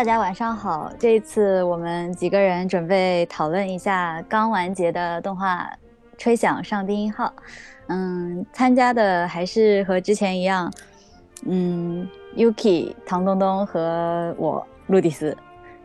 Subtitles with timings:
[0.00, 0.90] 大家晚上好。
[0.98, 5.64] 这一次我们几个人准备讨论一下刚完结的动画
[6.16, 7.26] 《吹响上帝音号》。
[7.88, 10.72] 嗯，参加的还是和之前一样，
[11.44, 15.36] 嗯，Yuki、唐东东和我路迪斯。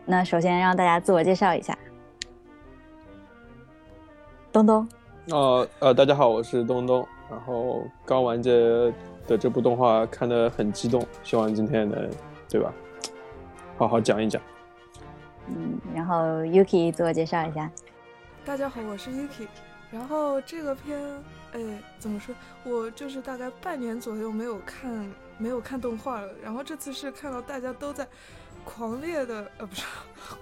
[0.06, 1.76] 那首先让大家自我介绍一下。
[4.50, 4.88] 东东。
[5.28, 7.06] 呃呃，大家好，我是东东。
[7.30, 8.50] 然后刚完结
[9.28, 12.08] 的这部动画看得很激动，希望今天能，
[12.48, 12.72] 对吧？
[13.78, 14.40] 好好讲一讲。
[15.48, 17.70] 嗯，然后 Yuki 自我介绍一下。
[18.44, 19.46] 大家好，我是 Yuki。
[19.90, 20.98] 然后这个片，
[21.52, 21.60] 哎，
[21.98, 22.34] 怎么说？
[22.64, 26.32] 我就是大概半年左右没有看，没有看动画了。
[26.42, 28.08] 然后这次是看到大家都在
[28.64, 29.84] 狂烈的，呃，不是，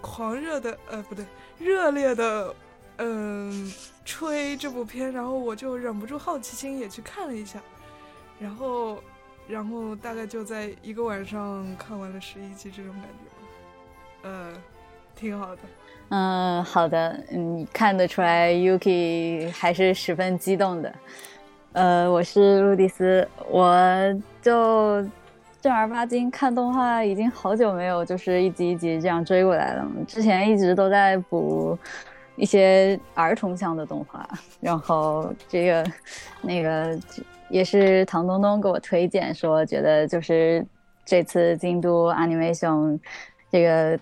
[0.00, 1.26] 狂热的，呃，不对，
[1.58, 2.54] 热烈的，
[2.98, 3.72] 嗯，
[4.04, 5.12] 吹这部片。
[5.12, 7.60] 然后我就忍不住好奇心也去看了一下。
[8.38, 9.02] 然后。
[9.46, 14.52] 然后大概就在一个晚上看完了十一集，这种感觉，呃，
[15.14, 15.62] 挺好的。
[16.08, 20.94] 嗯，好的，嗯，看得出来 Yuki 还是十分激动的。
[21.72, 23.76] 呃，我是路迪斯，我
[24.40, 25.02] 就
[25.60, 29.86] 正儿八经看动画已经好久没有就是一集一集这样追过来了。
[30.06, 31.76] 之前一直都在补
[32.36, 34.26] 一些儿童向的动画，
[34.60, 35.84] 然后这个
[36.40, 36.98] 那个。
[37.54, 40.66] 也是唐东东给我推荐说，觉得就是
[41.04, 42.98] 这次京都 Animation
[43.48, 43.96] 这个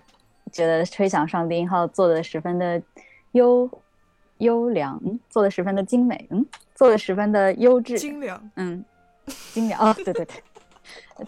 [0.51, 2.81] 觉得吹响上帝音号做的十分的
[3.33, 3.69] 优
[4.39, 6.43] 优良，做的十分的精美，嗯，
[6.73, 8.83] 做的十分的优质，精良，嗯，
[9.53, 10.43] 精良哦，对对对，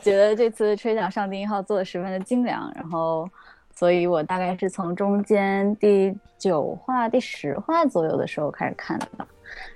[0.01, 3.29] 觉得这次吹响上帝音号做的十分的精良，然后，
[3.75, 9.27] 所以我大概是从中间第九话、第十话左右的时候开始看的。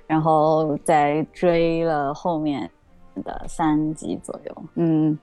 [0.06, 2.70] 然后再追了后面
[3.24, 5.18] 的三集左右，嗯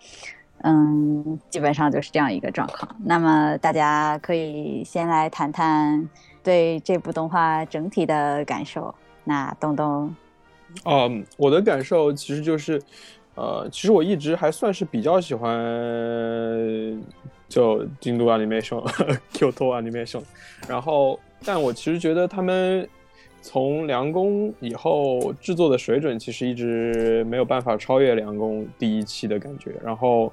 [0.64, 2.96] 嗯，基本上就是这样一个状况。
[3.04, 6.10] 那么大家可以先来谈谈
[6.44, 8.94] 对这部动画整体的感受。
[9.24, 10.16] 那东东，
[10.86, 12.82] 嗯，我的感受其实就是，
[13.36, 15.54] 呃，其实我一直还算是比较喜欢
[17.50, 20.24] 就京都 animation，Q 托 animation，
[20.68, 22.88] 然后，但我其实觉得他们。
[23.50, 30.30] 从凉宫以后制作的水准其实一直没有办法超越凉宫第一期的感觉，然后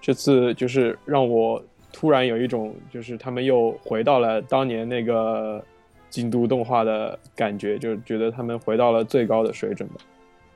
[0.00, 1.60] 这次就是让我
[1.92, 5.60] 突然有一种就是他们又回到了当年那个
[6.08, 9.96] 京都动画的感觉，就觉得他们回到了最高的水准吧。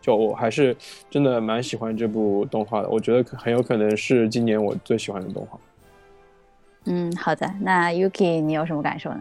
[0.00, 0.76] 就我还是
[1.10, 5.58] 真的蛮喜欢这部动画的，我觉得很有可能是今年我最喜欢的动画。
[6.84, 9.20] 嗯，好的，那 Yuki 你有什么感受呢？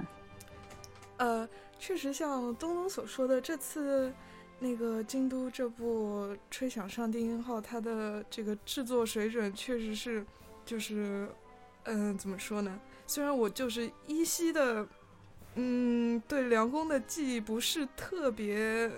[1.79, 4.11] 确实像东东所说的，这次
[4.59, 10.25] 那个京都这部《吹响上帝音号》，它的这个制作水准确实是，
[10.65, 11.29] 就是，
[11.83, 12.79] 嗯，怎么说呢？
[13.05, 14.88] 虽然我就是依稀的，
[15.55, 18.91] 嗯，对梁工的记忆不是特别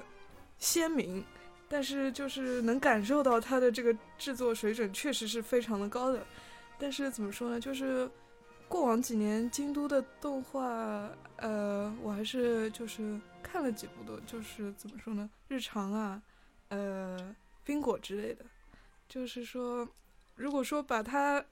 [0.57, 1.23] 鲜明，
[1.67, 6.25] 但是就是能感受到它的这个制作水准确实是非常的高的。
[6.78, 7.59] 但是怎么说呢？
[7.59, 8.09] 就是。
[8.69, 16.22] 过往几年京都的动画，呃，我还是就是看了几部的，就是怎么说呢，日常啊，
[16.68, 18.46] 呃，冰果之类的，
[19.08, 19.90] 就是说，
[20.35, 21.44] 如果说把它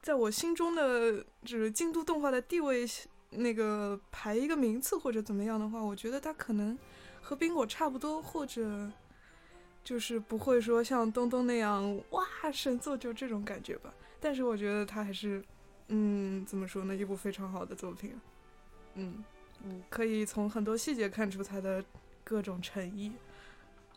[0.00, 2.86] 在我心中的就是京都动画的地位
[3.28, 6.76] 那个排一个名次或者怎么样的话，我觉得它可能
[7.20, 8.90] 和冰果差不多，或者
[9.84, 15.44] 就是不会说像东东那样哇神作就这种感觉吧，但是我觉得它还是。
[15.88, 16.94] 嗯，怎么说呢？
[16.94, 18.12] 一部非常好的作品，
[18.94, 19.22] 嗯
[19.64, 21.82] 嗯，可以从很多细节看出他的
[22.24, 23.12] 各种诚意。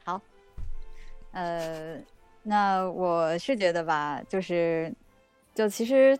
[0.06, 0.22] 好，
[1.32, 1.98] 呃，
[2.44, 4.94] 那我是觉得吧，就是，
[5.56, 6.16] 就其实，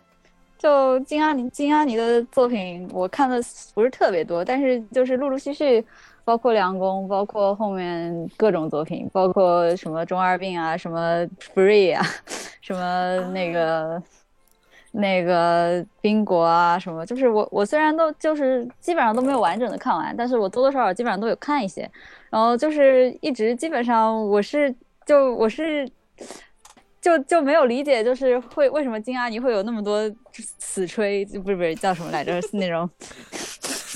[0.58, 3.40] 就金阿尼金阿尼的作品，我看的
[3.72, 5.84] 不是特别多，但是就是陆陆续续，
[6.24, 11.24] 包括梁工，包括后面各种作品，包括什么中二病啊，什么
[11.54, 12.04] Free 啊，
[12.60, 14.02] 什么那个。
[14.92, 21.88] 那个冰国啊，什么，就是我我虽然都就是基本上都没有完整的看完，但是我多多少少基本上都有看一些，
[22.28, 24.74] 然后就是一直基本上我是
[25.06, 25.88] 就我是
[27.00, 32.90] 就就没有理解，就是会为什么金阿尼会有那么多死吹，不是不是叫什么来着，是那种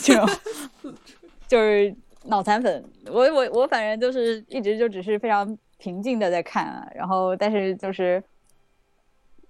[0.04, 0.28] 这种
[1.48, 1.92] 就是
[2.26, 8.22] 脑残粉，我我我反正就是一直就只是非常平静的在看啊，然后但是就是。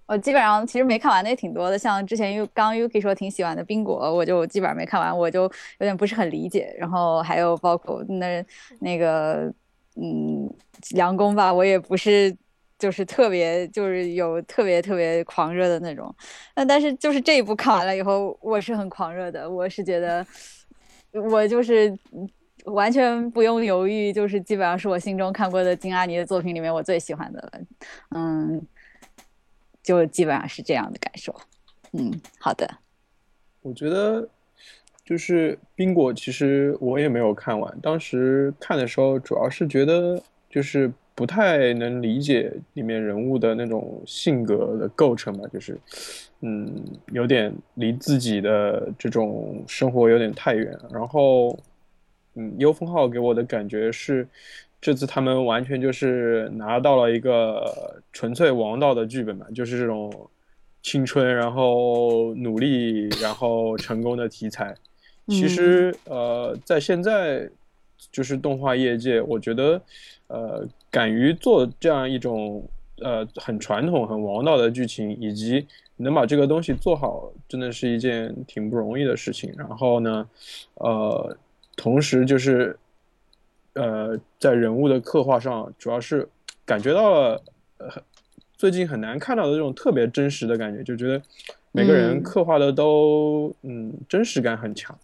[0.07, 6.75] 我基本上其实没看完的也挺多的，像之前 U 刚 Yuki 说挺喜欢的《冰果》，我就基本上没看完，我就有点不是很理解。
[6.79, 8.45] 然后还有包括那
[8.81, 9.53] 那个
[9.97, 10.53] 嗯，
[10.91, 12.37] 梁宫吧，我也不是
[12.79, 16.15] 就是特别就是有特别特别狂热的那种。
[16.57, 20.27] 那但是就是这一部看完了以后，我是很狂热的，我是觉得
[21.13, 21.97] 我就是
[22.65, 27.53] 完全不用犹豫，就是基本上是我心中看过的金阿尼的作品里面我最喜欢的了。
[28.17, 28.61] 嗯，
[29.85, 31.33] 就基本上是这样的感受。
[31.93, 32.69] 嗯，好的。
[33.63, 34.29] 我觉得
[35.05, 37.81] 就是冰果，其实我也没有看完。
[37.81, 40.21] 当时看的时候，主要是觉得
[40.51, 45.79] 就是不太能理解里面人物的那种性格的构成吧，就是
[46.41, 46.83] 嗯，
[47.13, 50.77] 有点离自己的这种生活有点太远。
[50.91, 51.57] 然后，
[52.35, 54.27] 嗯，幽风号给我的感觉是，
[54.85, 60.13] 这次他们完全就是拿到了一个纯粹王道的剧本嘛，就是这种。
[60.87, 64.77] 青春，然后努力，然后成功的题材，
[65.29, 67.49] 其实呃，在现在
[68.13, 69.81] 就是动画业界，我觉得
[70.27, 72.63] 呃，敢于做这样一种
[73.01, 75.67] 呃很传统、很王道的剧情，以及
[75.97, 79.51] 能把这个东西做好，真的是一件挺不容易的事情。
[79.57, 80.29] 然后呢，
[80.75, 81.35] 呃，
[81.79, 82.77] 同时就是
[83.75, 86.29] 呃，在人物的刻画上，主要是
[86.65, 87.43] 感觉到了
[87.79, 87.89] 呃。
[88.57, 91.21] 最近很难看到的这种特别真实的感觉，就觉得
[91.73, 94.97] 每个人刻画的都嗯真实感很强，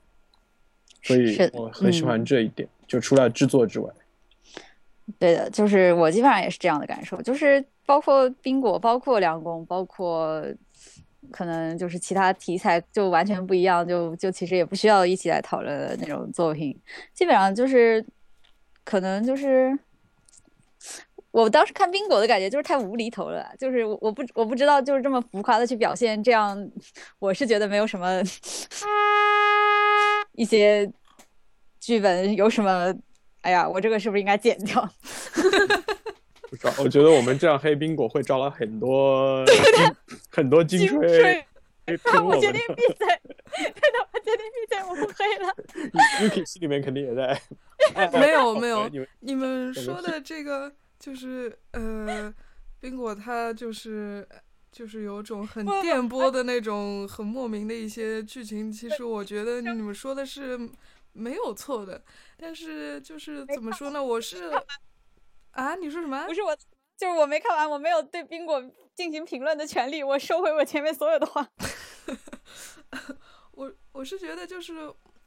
[1.02, 2.66] 所以我很喜欢这一点。
[2.86, 3.92] 就除了制作之外，
[5.18, 7.20] 对的，就是我基本上也是这样的感受。
[7.20, 10.42] 就是包括冰果，包括梁工，包括
[11.30, 16.74] 可能就是其他题材就完全不一样，就就其实也不需要一起来讨论的那种作品。
[17.12, 18.02] 基本上就是
[18.90, 19.78] 可能就是。
[21.32, 26.58] 我当时看冰果的感觉就是太无厘头了，就是我我不我不知道就是这么浮夸的去表现这样，
[27.20, 28.20] 我是觉得没有什么
[30.34, 30.90] 一些
[31.78, 32.92] 剧本有什么，
[33.42, 34.82] 哎呀，我这个是不是应该剪掉？
[36.50, 39.44] 不知道，我觉得我们这样黑冰果会招来很多
[40.32, 41.46] 很多金吹。
[42.24, 43.06] 我决定闭嘴，
[43.56, 45.54] 真的，我决定闭嘴，我不黑了。
[46.22, 47.40] Yuki 心里面肯定也在。
[48.18, 48.90] 没有没有，
[49.20, 50.72] 你们说的这个。
[51.00, 52.30] 就是呃，
[52.78, 54.28] 冰果它就是
[54.70, 58.70] 就是有种很电波的那种很莫名的一些剧情。
[58.70, 60.60] 其实我觉得你们说的是
[61.14, 62.04] 没有错的，
[62.36, 64.04] 但是就是怎么说呢？
[64.04, 64.52] 我是
[65.52, 66.26] 啊，你说什么？
[66.26, 66.54] 不是我，
[66.98, 68.62] 就是我没看完，我没有对冰果
[68.94, 70.04] 进行评论的权利。
[70.04, 71.48] 我收回我前面所有的话。
[73.52, 74.74] 我我是觉得就是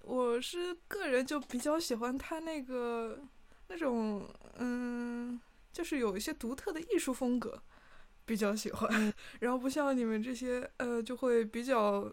[0.03, 3.19] 我是个人就比较喜欢他那个
[3.67, 5.41] 那种嗯。
[5.73, 7.59] 就是有一些独特的艺术风格，
[8.25, 9.11] 比较喜欢。
[9.41, 12.07] 然后不像你们这些，呃，就会比较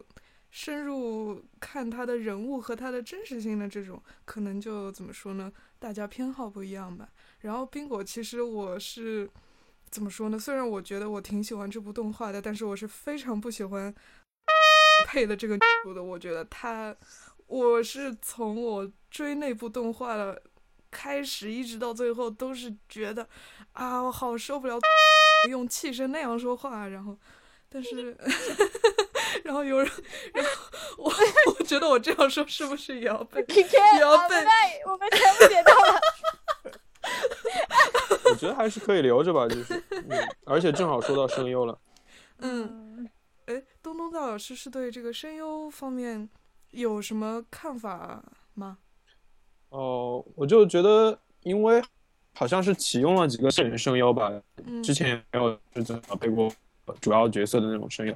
[0.50, 5.52] 深入看他的人物和他的真实性的这种，可能就怎么说呢？
[5.78, 7.06] 大家偏好不一样吧。
[7.40, 9.28] 然后冰果，其实我是
[9.90, 10.38] 怎么说呢？
[10.38, 13.94] 虽然我觉得我挺喜欢这部动画的，但是我是非常不喜欢
[15.06, 16.02] 配的这个的。
[16.02, 16.96] 我觉得他，
[17.50, 20.40] 我是从我追那部动画的。
[20.92, 23.24] 开始一直到最后都是觉得，
[23.74, 24.76] 啊，我好受不了，
[25.48, 27.16] 用气声那样说话，然后，
[27.68, 28.16] 但是，
[29.44, 29.88] 然后有人，
[30.34, 30.50] 然后
[30.98, 31.12] 我
[31.46, 33.62] 我觉得我这样说是不是也要被也
[34.00, 34.34] 要被
[34.84, 36.00] 我们全部点到了？
[38.28, 39.80] 我觉得还是可以留着吧，就是，
[40.44, 41.78] 而且正好说到声优了。
[42.38, 43.08] 嗯，
[43.46, 46.28] 哎，东东大老师是对这个声优方面
[46.70, 48.22] 有什么看法
[48.54, 48.78] 吗？
[49.70, 51.82] 哦，我就觉得，因为
[52.34, 54.30] 好像是启用了几个人声优吧，
[54.82, 56.52] 之前也没有是怎么配过
[57.00, 58.14] 主要角色的那种声优，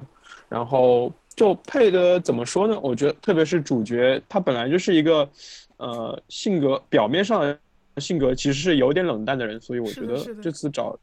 [0.49, 2.79] 然后就配的怎么说呢？
[2.81, 5.29] 我觉得特别是主角，他本来就是一个
[5.77, 7.57] 呃性格表面上的
[8.01, 10.97] 性格其实是有点冷淡的人，所以我觉得这次找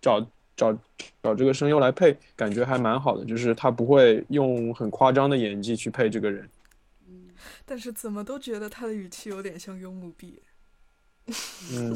[0.00, 0.20] 找
[0.56, 0.72] 找
[1.22, 6.48] 找这个声优来配，感觉还蛮好的，就是他不会用很夸张的演技去配这个人。
[7.64, 10.42] 但是怎么都觉得他的语气有点像幽木碧。
[11.74, 11.94] 嗯，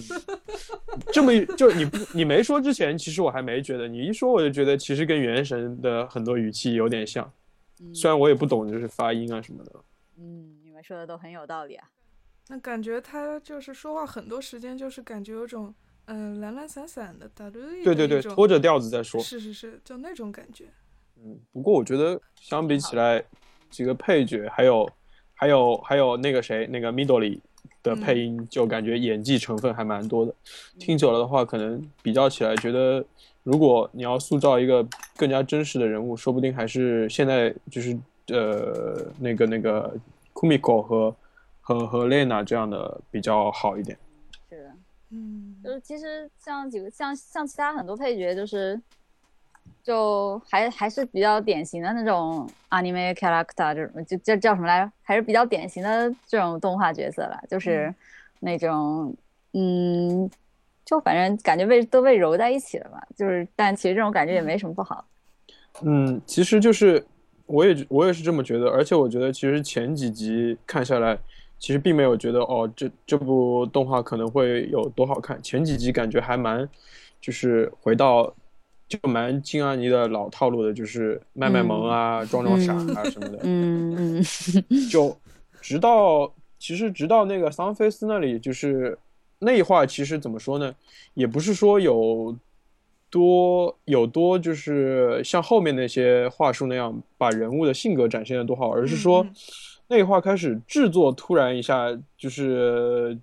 [1.11, 7.33] 这么就你不你没说之前，其实我还没觉得，你一说我就觉得其实跟原神的很多语气有点像。
[7.95, 9.85] 虽然我也不懂就是发音啊什么的。
[10.19, 11.89] 嗯，你们说的都很有道理啊。
[12.49, 19.19] 那感觉他就是说话很多时间就是感觉有种嗯懒懒散散的，打对对对，拖着调子在说。
[19.23, 20.67] 是是是，就那种感觉。
[21.17, 23.25] 嗯，不过我觉得相比起来，
[23.71, 24.87] 几个配角还有。
[25.43, 27.41] 还有还有那个谁，那个 Midori
[27.83, 30.33] 的配音，就感觉演技成分还蛮多的。
[30.79, 33.05] 听久了的话，可能比较起来，觉得
[33.43, 39.93] 如果你要塑造一个更加真实的人物，说不定还是现在就是呃那个那个
[40.33, 41.17] Kumiko 和
[41.61, 43.99] 和和 Lena 这样的比较好一点。
[44.49, 44.71] 是的，
[45.11, 45.57] 嗯。
[45.65, 48.81] 就是其实像几个像像其他很多配角，就是
[49.83, 54.93] 就还还是比较典型的那种 anime character 这种，就叫叫什么来着？
[55.03, 57.95] 还是比较典型的这种动画角色了，就是
[58.41, 59.15] 那种
[59.53, 60.31] 嗯，
[60.85, 63.03] 就反正感觉被都被揉在一起了吧。
[63.17, 65.05] 就是但其实这种感觉也没什么不好。
[65.83, 67.05] 嗯，其实就是
[67.47, 71.19] 我也我也是这么觉得，而且我觉得其实前几集看下来。
[71.59, 75.41] 其实并没有觉得哦，这这部动画可能会有多好看。
[75.41, 76.69] 前几集感觉还蛮，
[77.21, 78.35] 就是回到
[79.01, 83.39] 就蛮金阿尼的老套路的，就是卖卖萌啊、装装傻啊什么的。
[83.43, 84.89] 嗯嗯。
[84.91, 85.17] 就
[85.61, 88.99] 直到其实直到那个桑菲斯那里，就是
[89.39, 90.75] 那话其实怎么说呢？
[91.15, 92.37] 也不是说有
[93.09, 99.27] 多有多，就是像后面那些话术那样把人物的性格展现的多好，而是说。
[99.89, 103.19] 那话开始制作，突然一下就是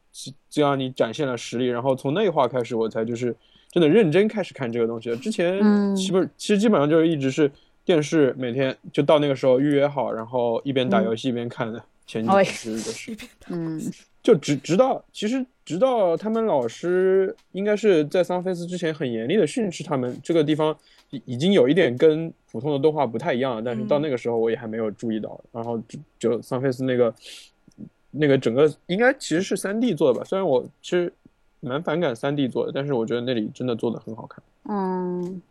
[0.48, 3.36] 就让你展现了实力，然后从那话开始，我才就是
[3.72, 5.16] 真的认真开始看这个东西了。
[5.18, 5.60] 之前
[5.96, 7.52] 基本其实基本上就是一直是
[7.86, 11.84] 电视，每天就到那个时候预约好，然后一边打游戏一边看的。
[12.06, 13.18] 前几集的是，
[13.50, 13.80] 嗯，
[14.24, 20.76] 就直直到其实直到他们老师应该是在桑菲斯之前很严厉的训斥他们这个地方。
[21.26, 25.44] 已经有一点跟普通的动画不太一样了，但是到那个时候我也还没有注意到。
[25.52, 27.12] 然后就就桑菲斯那个
[28.12, 30.24] 那个整个应该其实是三 D 做的吧？
[30.24, 31.12] 虽然我其实
[31.60, 34.44] 蛮反感三 D 做的，但是我觉得那里真的做的很好看。
[34.66, 35.42] 嗯，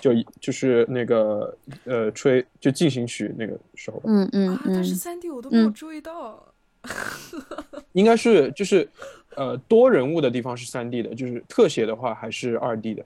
[0.00, 4.00] 就就是那个呃吹就进行曲那个时候。
[4.04, 4.74] 嗯嗯嗯。
[4.74, 6.42] 但是三 D 我都没有注意到。
[7.92, 8.88] 应该是就是
[9.34, 13.04] 呃多人物的地方是三 D 的，就是特写的话还是二 D 的。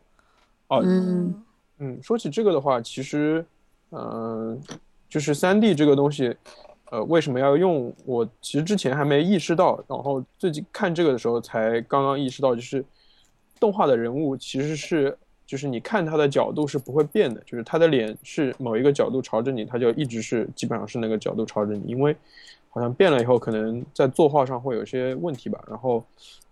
[0.69, 0.83] 哦。
[0.85, 1.43] 嗯。
[1.83, 3.43] 嗯，说起这个的话，其实，
[3.91, 4.61] 嗯，
[5.09, 6.37] 就是三 D 这个东西，
[6.91, 7.93] 呃，为什么要用？
[8.05, 12.85] 我其实之前还没意识到，然后最近看这个的时候才刚刚意识到，就是
[13.59, 15.17] 动画的人物其实是，
[15.47, 22.15] 就是你看他的角度是不会变的，就是他的脸是某一个角度朝着你，他就一直是基本上是那个角度朝着你，因为
[22.69, 26.05] 好像变了以后，可能在作画上会有些问题吧，然后。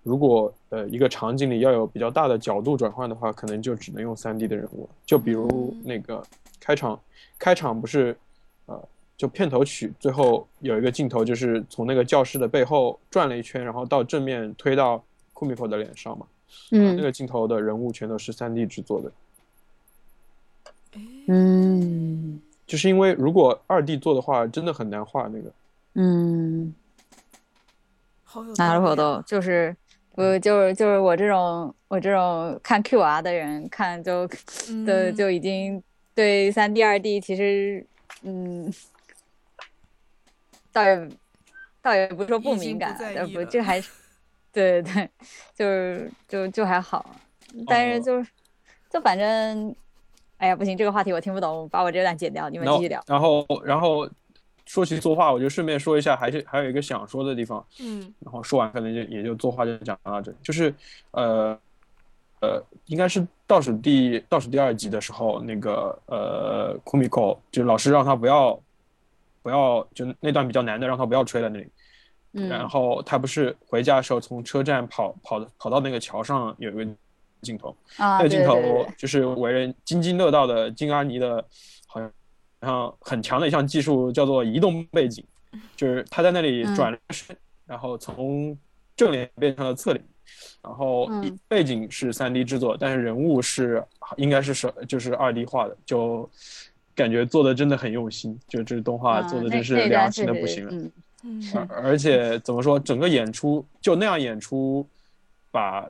[0.05, 4.89] 如果呃一个场景里要有比较大的角度转换的话，可能就只能用三 D 的人物。
[5.05, 6.23] 就比如那个
[6.59, 6.99] 开场，
[7.39, 8.28] 开场不是，呃，
[9.18, 16.26] 就片头曲最后有一个镜头，就是从那个教室的背后转了一圈，然后到正面推到库米克的脸上嘛。
[16.72, 16.96] 嗯。
[16.96, 19.12] 那个镜头的人物全都是三 D 制作的。
[21.28, 22.42] 嗯。
[22.66, 25.52] 就是因为如果二 D 做的话，真的很难画那个。
[25.96, 26.74] 嗯。
[28.24, 28.54] 好有。
[28.56, 29.76] 拿るほど，就是。
[30.16, 34.30] 我就是就是我这种我这种看 Q R 的人看就
[34.86, 35.82] 的就已经
[36.14, 37.84] 对三 D 二 D 其实
[38.22, 38.72] 嗯，
[40.79, 41.09] 倒也
[41.83, 43.91] 倒也不是说不敏感，呃不这还是
[44.53, 45.11] 对对对，
[45.55, 47.05] 就是就就还好，
[47.67, 48.31] 但是就是
[48.91, 49.75] 就反正
[50.37, 53.03] 哎呀不行，这个话题我听不懂，把我这段剪掉，你们继续聊。
[53.07, 54.09] 然后然后。
[54.71, 57.65] 说起作画，我就顺便说一下，还是还有一个想说的地方。
[57.81, 60.37] 嗯，然后说完可能就也就作画就讲到这里。
[60.43, 60.75] 就是，
[61.13, 61.59] 呃，
[62.43, 68.61] 呃，应该是倒数第倒数第二集的时候，那个呃，Kumiko 就老师让他不要
[69.49, 71.67] 不要就那段比较难的，让他不要吹在那里。
[72.35, 72.49] 嗯。
[72.49, 76.87] 然后他不是回家的时候从车站跑跑跑到那个桥上有一个
[77.41, 81.43] 镜头，那个镜头就是为人津津乐道的金阿尼的，
[81.87, 82.13] 好像。
[82.61, 85.25] 然后很强的一项技术叫做移动背景，
[85.77, 88.59] 就是他在那里转了身，然后从
[88.97, 90.05] 正脸变成了侧脸，
[90.61, 91.09] 然后
[91.47, 93.81] 背景是三 D 制作，但是人物是
[94.17, 96.29] 应该是是就是二 D 画的，就
[96.99, 100.91] 感觉做的真的很用心，就这动画做的真是良心的不行了。
[101.23, 104.85] 嗯，而且怎么说，整个演出就那样演出，
[105.53, 105.89] 把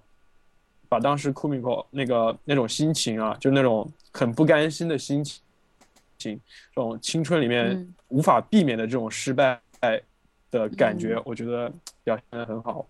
[0.87, 5.41] 把当时 Kumiko 那个那种心情啊，就那种很不甘心的心情。
[6.19, 6.39] 情
[6.75, 9.59] 这种青春里面无法避免的这种失败
[10.51, 11.73] 的感觉，我觉得
[12.03, 12.85] 表现的很好。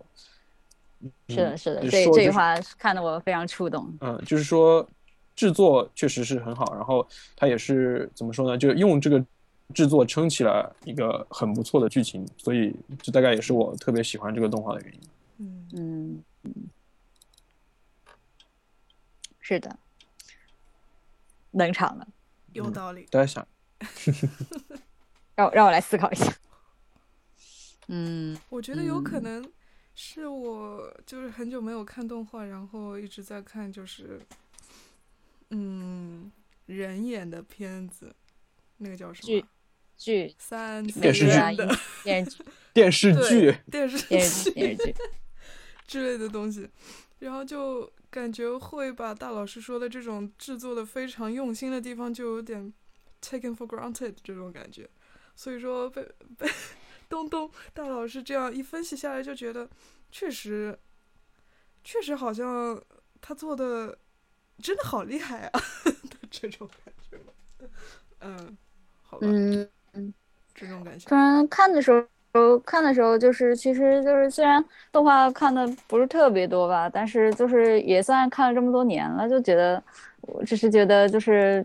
[1.28, 3.86] 是的，是的，这这句话看得我非常触动。
[4.00, 4.84] 嗯，就是说
[5.38, 8.58] 制作确实是很好，然后他也是怎么说呢？
[8.58, 9.24] 就用这个
[9.72, 15.00] 制作撑起了一个很不错的剧情，所以这大概也是我特别喜欢这个动画的原因。
[15.36, 16.52] 嗯嗯嗯，
[19.38, 19.78] 是的，
[21.52, 22.08] 冷场了。
[22.52, 23.46] 有道理，大家想，
[25.36, 26.34] 让让我来思考一下。
[27.86, 29.48] 嗯，我觉得有可能
[29.94, 34.20] 是我就是很久没有看动画，然后一直在看就是
[35.50, 36.30] 嗯
[36.66, 38.14] 人演的片子，
[38.78, 39.44] 那个叫什么剧
[39.96, 41.32] 剧三电视剧
[42.72, 44.94] 电视剧 电视剧电视电视剧
[45.86, 46.68] 之类的东西，
[47.20, 52.72] 然后就感觉会把大老师说的这种制作的非常用心的地方，就有点
[53.22, 54.88] taken for granted 这种感觉。
[55.34, 56.48] 所以说被被
[57.08, 59.68] 东东大老师这样一分析下来，就觉得
[60.12, 60.78] 确实
[61.82, 62.80] 确实好像
[63.20, 63.98] 他做的
[64.62, 65.50] 真的好厉害啊
[65.84, 65.92] 的
[66.30, 67.16] 这种感觉。
[68.20, 68.56] 嗯，
[69.02, 70.12] 好吧，嗯嗯，
[70.54, 71.08] 这种感觉。
[71.08, 71.90] 突然看的时
[72.34, 74.62] 候，看的时候就是，其实就是虽然
[74.92, 79.82] 动画看的不是特别多吧，但是就是也算看了这么多年了，就觉得，
[80.22, 81.64] 我只是觉得就是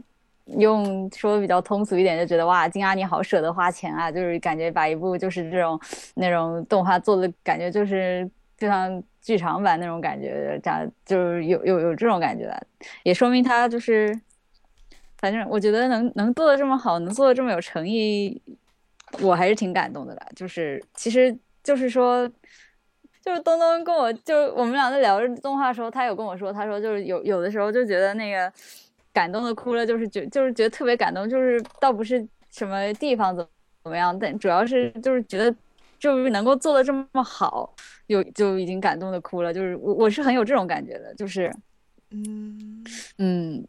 [0.58, 5.80] 用说比较通俗一点，就觉得哇，金阿尼好舍得花钱啊，就是感觉把一部就是这种
[6.16, 8.30] 那种动画做的感觉就是
[8.64, 12.68] 就像剧场版那种感觉，这样就是有有有这种感觉的，
[13.04, 14.18] 也说明他就是。
[15.18, 18.42] 反正我觉得能能做的这么好，能做的这么有诚意，
[19.22, 20.28] 我还是挺感动的啦。
[20.36, 22.30] 就是其实就是说，
[23.22, 28.52] 就是东东跟我就我们俩在聊着动画的时候，他有跟我说，他说就是有有的时候就觉得那个
[29.14, 33.50] 感动的哭了，就是觉就是觉得特别感动，就是倒不是什么地方怎么
[33.86, 35.56] 怎么样，但主要是就是觉得
[35.98, 37.74] 就是能够做的这么好，
[38.08, 39.54] 有就已经感动的哭了。
[39.54, 41.52] 就是我我是很有这种感觉的，就是。
[42.12, 42.84] 嗯。
[43.18, 43.68] 嗯，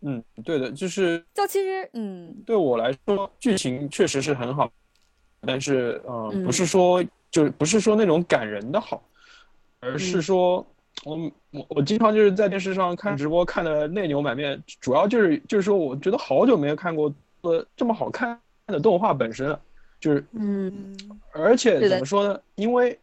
[0.00, 2.34] 嗯，对的，就是就其实嗯。
[2.44, 4.68] 对我来说，剧情确实是很好，
[5.46, 9.00] 但是呃，嗯不是说就是不是说那种感人的好，
[9.80, 10.22] 而是嗯。
[10.22, 10.66] 说
[11.04, 19.60] 我我我经常就是在电视上看直播看的泪流满面，主要就是就是说我觉得好久没有看过呃这么好看的动画本身了，
[20.02, 20.66] 就是嗯
[21.08, 22.40] 嗯而且怎么说呢？
[22.56, 22.98] 因为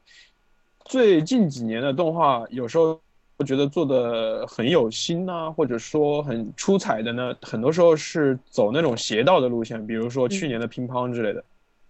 [0.84, 3.00] 最近几年的动画有时候
[3.38, 11.44] 我觉得做的很有心呐、或者说很出彩的呢，很多时候是走那种邪道的路线，比如说去年的乒乓之类的，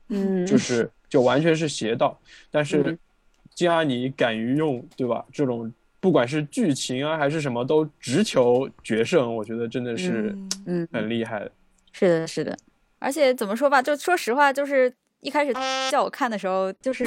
[0.10, 2.16] 嗯，就是就完全是邪道。
[2.52, 3.00] 但是嗯
[3.56, 5.26] 金阿尼敢于用，对吧？
[5.34, 11.52] 这种不管是剧情啊还是什么，都直球决胜，我觉得真的是嗯嗯很厉害的。
[11.92, 12.56] 是的，是的，
[13.00, 15.54] 而且怎么说吧，就说实话，就是一开始
[15.92, 17.06] 叫我看的时候，就是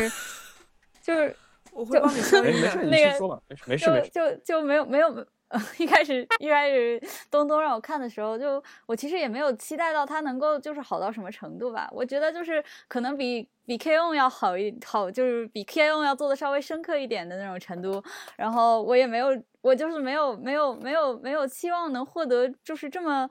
[1.03, 1.35] 就是
[1.73, 4.11] 我会帮你说没事，你那个先说吧，没事没事。
[4.11, 5.27] 就就就没有没有。
[5.53, 6.99] 呃， 一开始一开始
[7.31, 11.87] 东东让我看的时候，就我其实也没有期待到他能够就是好到什么程度吧。
[11.93, 18.03] 我觉得就是可能比比 K O 要好一好，就是比 K O 要做的稍微深刻一点的那种程度。
[18.35, 19.29] 然后我也没有，
[19.61, 23.29] 我就是没有没有没有没有期望能获得就是这么。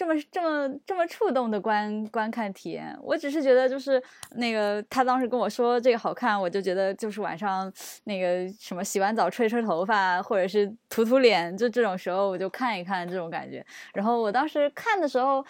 [0.00, 4.02] 这么这么这么触动的观观看体验，我只是觉得就是
[4.36, 7.70] 那个他当时跟我说这个好看，我就觉得就是晚上
[8.04, 13.62] 那个什么洗完澡吹吹头发，或者是涂涂脸，就这种时候我就看一看这种感觉。
[13.92, 15.44] 然后我当时看的时候，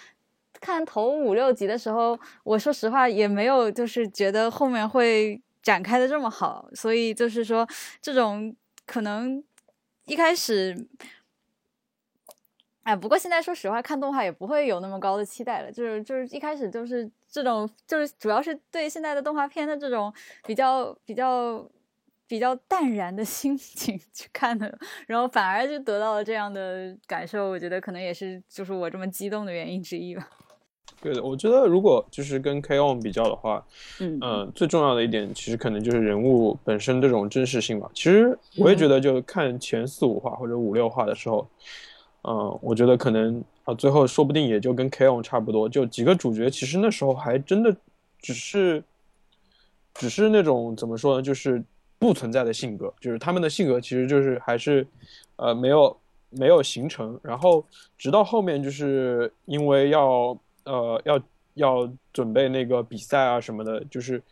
[0.60, 7.64] 看头五六集的时候，我说实话也没有就是觉得后面会展开的这么好，所以就是说
[8.02, 8.52] 这种
[8.84, 9.40] 可能
[10.06, 10.88] 一开始。
[12.82, 15.70] 哎，不过现在说实话，看动画也不会有那么高的期待了。
[15.70, 20.12] 就是就是一开始就是这种，就是主要是对现在的动画片的这种
[20.46, 21.64] 比较比较
[22.26, 27.50] 比较淡然的 心情去看的，然后反而就得到了这样的感受。
[27.50, 30.28] 我觉得可能也是就是我这么激动的原因之一吧。
[31.02, 33.64] 对的，我觉得如果就是跟 K-On 比较的话，
[34.00, 37.90] 嗯嗯、最重要的一点其实可能就是人物本身这种真实性吧。
[37.94, 41.48] 其实我也觉得，就看前四五话或者五六话的时候，
[42.22, 47.74] 嗯、我觉得可能啊、最后说不定也就跟 K O 差不多，就几个主角其实那时候还真的
[48.20, 48.82] 只是，
[49.94, 51.62] 只是那种怎么说呢，就是
[51.98, 54.86] 不存在的性格，就是他们的性格其实就是还是，
[55.36, 55.96] 呃，没有
[56.30, 57.64] 没有形成，然后
[57.96, 61.20] 直到后面就是因为要呃要
[61.54, 64.22] 要准备那个比赛啊什么的，就是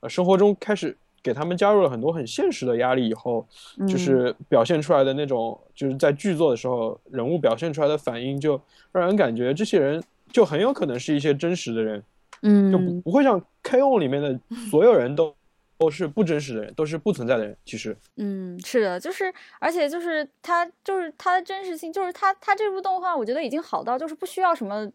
[0.00, 3.46] 呃生活中开始给他们加入了很多很现实的压力以后，
[3.88, 12.02] 就是表现出来的那种，就是在剧作的时候人物表现出来的反应，就让人感觉这些人就很有可能是一些真实的人，
[12.42, 14.38] 嗯就不嗯不会像 KO 里面的
[14.70, 15.34] 所有人都
[15.78, 17.56] 都是不真实的人，都是不存在的人。
[17.64, 24.90] 其实，嗯，是的，就是，而且就是它，就是它的真实性，就是它，它这部动画，我觉得已经好到就是不需要什么，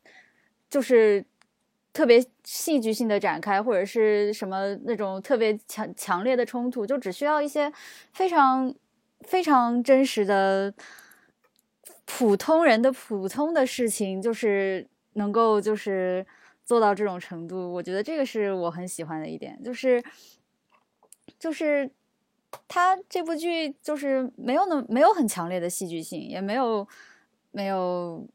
[0.70, 1.24] 就是
[1.98, 7.74] 特别戏剧性的展开，或者是什么那种特别强强烈的冲突，就只需要一些
[8.14, 8.72] 非常
[9.22, 10.72] 非常真实的
[12.06, 16.24] 普通人的普通的事情，就是能够就是
[16.64, 20.04] 做到这种程度，我觉得这个是我很喜欢的一点，就是
[21.40, 21.90] 就是
[22.68, 26.88] 他这部剧就是没有那没有很强烈的戏剧性，也没有
[27.50, 28.28] 没有，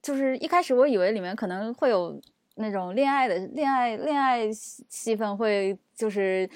[0.00, 2.22] 就是一开始我以为里面可能会有
[2.56, 6.48] 那种恋爱的恋爱恋爱戏戏份会就是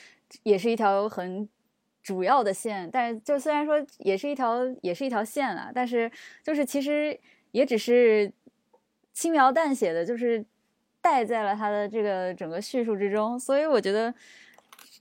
[0.43, 1.49] 也是一条很
[2.03, 6.11] 主要的线，但是就虽然说也是一条也是一条线啊，但是
[6.43, 7.19] 就是其实
[7.53, 8.33] 也只是
[9.13, 10.45] 轻描淡写的，就是
[11.01, 14.13] 带在了他的这个整个叙述之中，所以我觉得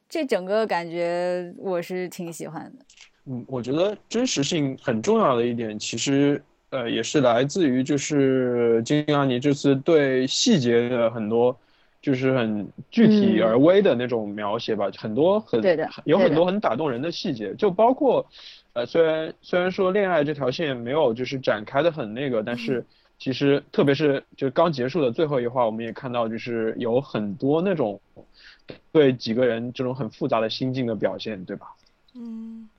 [0.09, 2.85] 这整个感觉我是挺喜欢的。
[3.25, 11.57] 嗯，我觉得真实性很重要的一点，其实呃也是来自于就是金阿尼这次对细节的很多。
[12.01, 18.25] 就是很具体而微的那种描写吧，很多很对的，有很多很打动人的细节，就包括，
[18.71, 22.85] 呃，虽然虽然说恋爱这条线没有就是展开的很那个，但是
[23.17, 27.99] 其实特别是就刚结束的最后一话，我们也看到就是有很多那种
[28.93, 31.67] 对几个人这种很复杂的心境的表现，对吧？
[32.15, 32.69] 嗯，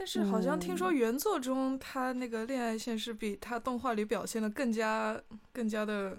[0.00, 5.20] 但是好像听说原作中他那个恋爱线是比他动画里表现的更加
[5.52, 6.16] 更加的，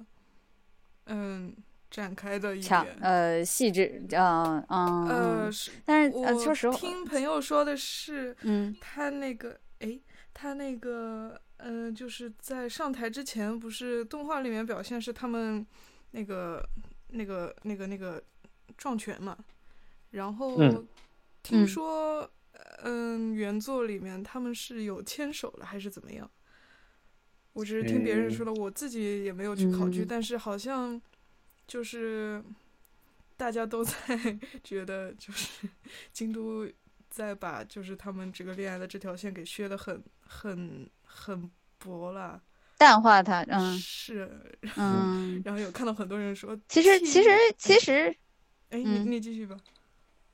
[1.08, 1.56] 嗯。
[1.92, 10.00] 展开的一点，呃，细致，嗯嗯，呃，是，但是呃，说实话，听朋友说的是，嗯，他那个，哎，
[10.34, 15.68] 他那个，嗯，就是在上台之前，不是动画里面表现是他们
[16.12, 16.66] 那个
[17.10, 18.24] 那个那个那个
[18.78, 19.38] 撞拳嘛，
[20.12, 20.58] 然后
[21.44, 22.26] 听说，
[22.84, 26.30] 嗯，原作里面他们是有牵手了还是怎么样？
[27.54, 31.02] 我只是听别人说的，我自己也没有去考据，但是好像。
[31.68, 32.44] 就是
[33.38, 33.94] 大家都在
[34.62, 35.70] 觉得，就是
[36.12, 36.68] 京都
[37.10, 42.42] 在把就是他们这个恋爱的这条线给削的很很很薄了，
[42.78, 44.30] 淡化它，嗯，是，
[44.76, 48.14] 嗯，然后有看到很多人说，其实其实其实，
[48.70, 49.56] 哎，你你继续吧，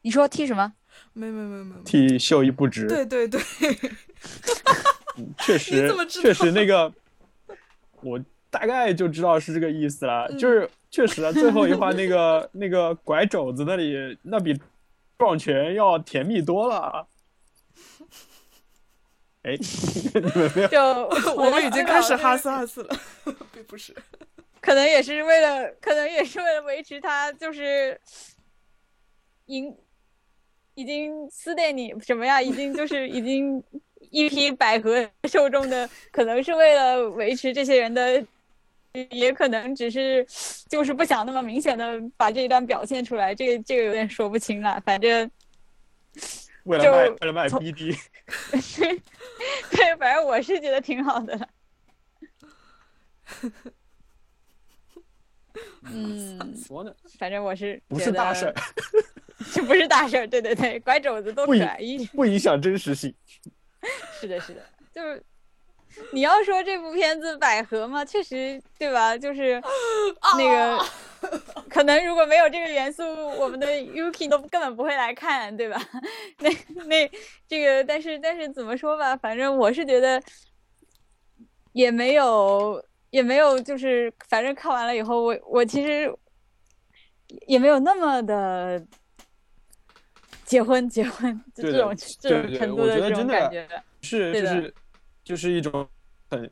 [0.01, 0.73] 你说替什么？
[1.13, 3.39] 没没没没，替秀一不值，对对对，
[5.39, 6.91] 确实确实那个，
[8.01, 10.69] 我大概就知道是这个意思了，就是。
[10.89, 14.57] 确实啊，最后一话那个那个拐肘子那里，那比
[15.17, 17.05] 撞拳要甜蜜多了。
[19.43, 19.51] 哎，
[20.15, 20.67] 你们没有？
[20.69, 20.81] 就
[21.35, 22.97] 我们已经开始哈斯哈斯了，
[23.51, 23.93] 并不是。
[24.61, 27.99] 可能也是为了，可能也是为了维持他就是
[29.47, 29.75] 赢，
[30.77, 32.39] 已经撕裂你什么呀？
[32.39, 33.61] 已经就是 已经
[34.11, 38.23] 一批百合受众的，可能是为了维持这些人的。
[39.11, 40.25] 也可能只是，
[40.67, 44.81] 就是不想那么明显的把这一段表现出来，这个这个有点说不清了。
[44.83, 45.29] 反正，
[46.63, 47.95] 为了卖，为了卖 BD，
[49.69, 51.49] 对，反正我是觉得挺好的。
[55.83, 56.91] 嗯，说呢？
[57.19, 58.55] 反正我是不是大事儿，
[59.53, 60.27] 这不是大事儿。
[60.27, 63.13] 对对对，拐肘子都可以，不影响真实性。
[64.19, 64.61] 是的，是的，
[64.93, 65.23] 就是。
[66.11, 69.17] 你要说这部片子百合嘛，确实对吧？
[69.17, 69.59] 就是
[70.37, 70.85] 那个，
[71.67, 75.81] 可能如果没有这个元素，我们的 Yuki 都根本不会来看，对吧？
[76.37, 76.49] 那
[76.85, 77.11] 那
[77.47, 80.21] 这个，但是但是怎么说吧，反正我是觉得
[81.73, 86.13] 也没有也没有，就是反正看完了以后，我我其实
[87.47, 88.85] 也没有那么的
[90.47, 93.69] 结婚结婚就这种这种程度的这种感觉，
[94.01, 94.73] 是就是。
[95.27, 95.85] 就是一种
[96.31, 96.49] 很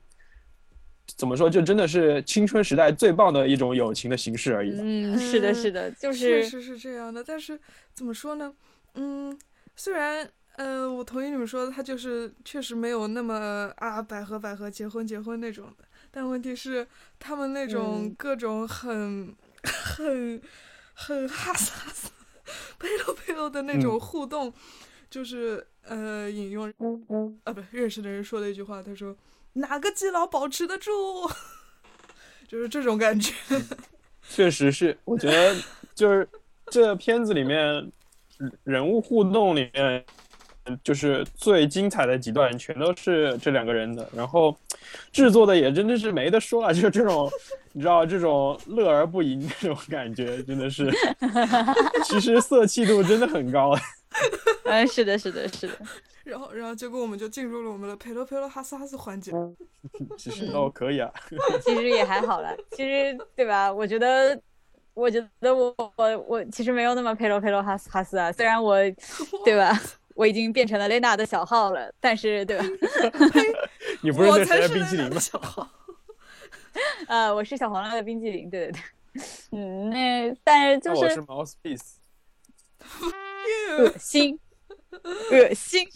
[1.15, 4.77] 怎么说，就真的是青春时代最棒的一种友情的形式而已。
[4.77, 7.23] 嗯，是的，是的，就是确实是这样的。
[7.23, 7.58] 但是
[7.93, 8.53] 怎么说呢？
[8.95, 9.39] 嗯，
[9.77, 15.86] 虽然呃，我同意你们说的，他就是确实没有那么啊百合百合结婚结婚那种的。
[16.12, 16.86] 但问题是，
[17.17, 20.41] 他们那种各种很 很
[20.93, 22.10] 很哈斯哈斯、
[22.79, 24.53] 佩洛佩洛的那种互动。
[25.08, 26.67] 就是呃，引用
[27.43, 29.15] 啊，不认识的人说的一句话，他说
[29.53, 30.91] ：“哪个基佬保持得住？”
[32.49, 33.31] 就是这种感觉。
[34.29, 35.55] 确实是，我觉得
[35.93, 36.27] 就是
[36.65, 37.89] 这片子里面
[38.63, 40.03] 人物互动里面，
[40.84, 44.08] 就是最精彩的几段，全都是这两个人的。
[44.15, 44.56] 然后
[45.12, 47.30] 制作的也真的是没得说啊，就是这种
[47.73, 50.91] 你知道这种乐而不淫这种感觉，真的是，
[52.06, 53.75] 其实色气度真的很高。
[54.63, 55.73] 嗯， 是的，是的，是的。
[56.23, 59.32] 然后，然后结果我们就进入了我们的佩罗佩罗哈斯哈斯环节。
[60.17, 61.12] 其实哦可以啊。
[61.63, 63.71] 其实也还好了，其实对吧？
[63.71, 64.36] 我觉得，
[64.95, 68.32] 我觉得我我我其实没有那么佩罗佩罗哈斯哈斯啊。
[68.32, 68.78] 虽然我，
[69.43, 69.80] 对吧？
[70.15, 72.65] 我已经变成了雷娜的小号了，但是，对吧？
[74.01, 75.19] 你不是那谁的冰淇淋吗？
[75.19, 75.69] 小号。
[77.08, 78.82] 呃，我是小黄鸭的冰淇淋，对对对。
[79.51, 81.01] 嗯，那但是就是。
[81.01, 81.95] 我是 mouthpiece。
[83.78, 84.39] 恶心，
[85.32, 85.88] 恶心。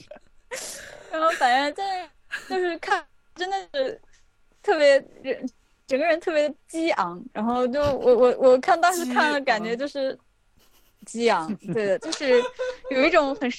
[1.11, 2.09] 然后反正在
[2.47, 3.05] 就是看，
[3.35, 3.99] 真的是
[4.61, 5.49] 特别人，
[5.87, 7.23] 整个人特别激昂。
[7.33, 10.17] 然后就我我我看当时看了，感觉就是
[11.05, 12.41] 激昂，对的，就是
[12.91, 13.49] 有一种很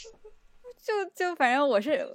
[0.82, 2.08] 就就反正我是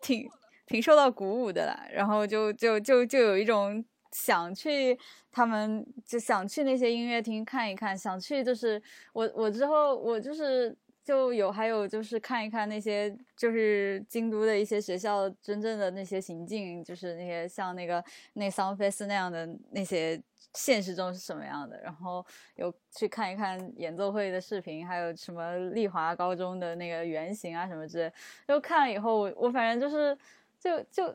[0.00, 0.28] 挺
[0.66, 4.98] 挺受到鼓舞的啦，然后就就就就有一种想去
[5.30, 8.80] 他们就想去那些音乐厅看一看，想去就是
[9.12, 18.02] 我我之后我就是就有还有就是看一看那些就是京都的一些学校真正的那些行径，就是那些像那个
[18.34, 20.22] 那桑菲斯那样的那些。
[20.54, 21.80] 现实中是什么样的？
[21.82, 22.24] 然后
[22.56, 28.12] 有去看一看演奏会的视频，还有什么丽华高中的那个原型啊什么之类。
[28.46, 30.16] 就看了以后，我我反正就是
[30.58, 31.14] 就就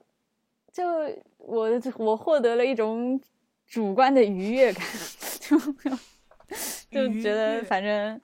[0.72, 0.88] 就
[1.38, 3.20] 我 我获得了一种
[3.66, 4.86] 主观的愉悦感，
[5.40, 5.58] 就
[6.90, 8.20] 就觉得反正，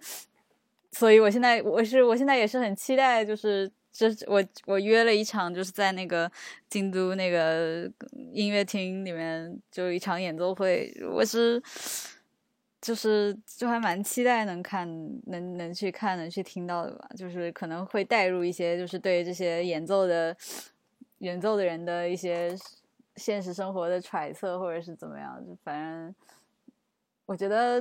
[0.92, 3.72] 所以我现在我是我现在也是很期待，就是。
[3.96, 6.30] 这我我约了一场，就是在那个
[6.68, 7.88] 京都那个
[8.34, 10.92] 音乐厅里面，就一场演奏会。
[11.12, 11.62] 我是
[12.82, 14.88] 就是就还蛮期待能看，
[15.28, 17.08] 能能去看，能去听到的吧。
[17.16, 20.36] 就是可能会带入一些，就是对这些演奏的
[21.20, 22.58] 演奏的人的一些
[23.16, 25.40] 现实生活的揣测，或者是怎么样。
[25.46, 26.16] 就反正
[27.28, 27.80] 我觉得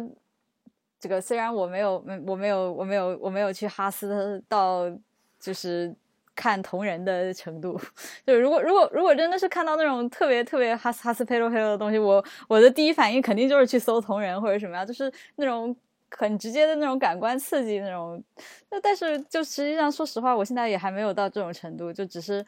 [1.00, 4.94] 这个虽然我没有没，我没有，我没有，我没有去哈斯到，
[5.40, 5.96] 就是。
[6.34, 7.78] 看同人的程度，
[8.26, 15.76] 就如果如果如果真的是看到那种特别特别哈斯哈斯佩洛佩洛的东西，我我的第一反应肯定就是去搜同人或者什么样，就是那种
[16.10, 18.22] 很直接的那种感官刺激那种。
[18.70, 22.44] 那但是就实际上说实话，我现在也还没有到这种程度，就只是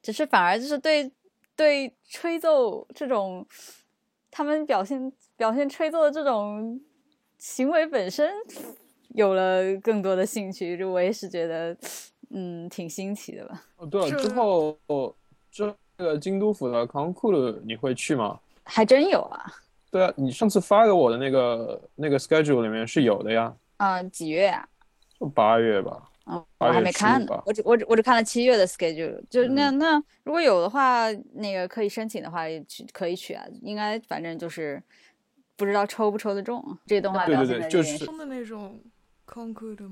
[0.00, 1.10] 只是反而就是对
[1.56, 3.44] 对吹奏这种
[4.30, 6.80] 他们表现表现吹奏的这种
[7.38, 8.32] 行为本身
[9.08, 11.76] 有了更多的兴趣，就我也是觉得。
[12.36, 13.62] 嗯，挺新奇的吧？
[13.76, 14.76] 哦，对了，之后
[15.52, 18.38] 这个京都府的康库鲁你会去吗？
[18.64, 19.46] 还真有啊。
[19.88, 23.54] 对啊，你上次发给我的那个那个 schedule 里面是有的呀。
[23.76, 24.68] 啊，几月啊？
[25.20, 26.10] 就八月吧。
[26.26, 27.42] 嗯，我还没看呢。
[27.46, 29.22] 我只我只我只看了七月的 schedule。
[29.30, 33.44] 就那那如果有的话，那个可以申请的话，去可以去啊。
[33.62, 34.82] 应该反正就是
[35.54, 36.60] 不知道抽不抽得中。
[36.86, 38.80] 这动画对对对，就是的那种。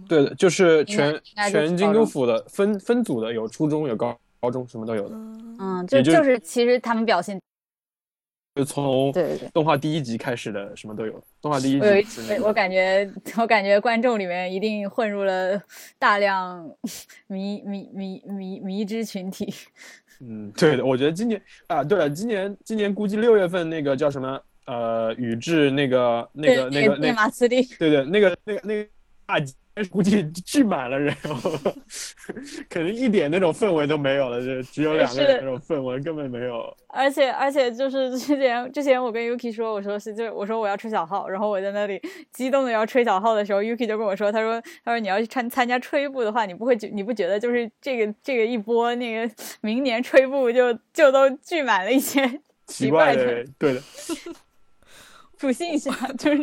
[0.08, 1.18] 对的，就是全
[1.50, 5.14] 全京都府的分分组的，有初中有高高中，什么都有的。
[5.58, 7.40] 嗯，就就是其实他们表现，
[8.54, 11.22] 就从对对动画第一集开始的，什么都有。
[11.40, 15.60] 动画第一集，我感觉我感觉观众里面一定混入了
[15.98, 16.70] 大量
[17.26, 19.52] 迷迷迷迷迷之群体。
[20.20, 28.88] 嗯，对的，我觉得今年啊，对了，今年今年估计六月份那个叫什么呃宇智那个那个那个那马斯利，对对，那个那个那个。
[29.40, 31.16] 大估计聚满了人，
[32.68, 36.76] 可能一点那种氛围都没有了，就只有两个人那种氛围根本没有。
[36.88, 41.98] 而且而且就是之前之前我跟 Yuki 说，我说是就我说我要吹小号，然后我在那里
[42.30, 52.20] 激动的要吹小号的时候，Yuki 就跟我说，他说他说你要去参参加吹部的话，你不会觉你不觉得就是这个这个一波那个明年吹部就就都聚满了一些
[52.66, 53.80] 奇怪的，对的，
[55.40, 56.42] 普信一下就是。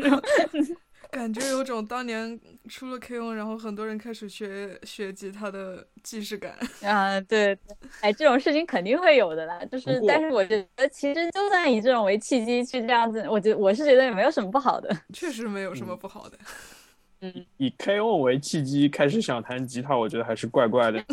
[1.11, 7.19] 感觉有种当年出了 K.O.，然后很多人开始学学吉他的既视感 啊！
[7.21, 7.57] 对，
[8.01, 9.59] 哎，这种事情肯定会有的啦。
[9.65, 14.95] 就是，但是我觉得其实就算以这种为契机去这样子，我觉我是觉得也没有什么不好的。
[15.11, 16.37] 确实没有什么不好的。
[17.21, 18.17] 嗯，以 K.O.
[18.17, 21.03] 为契机开始想弹吉他，我觉得还是怪怪的。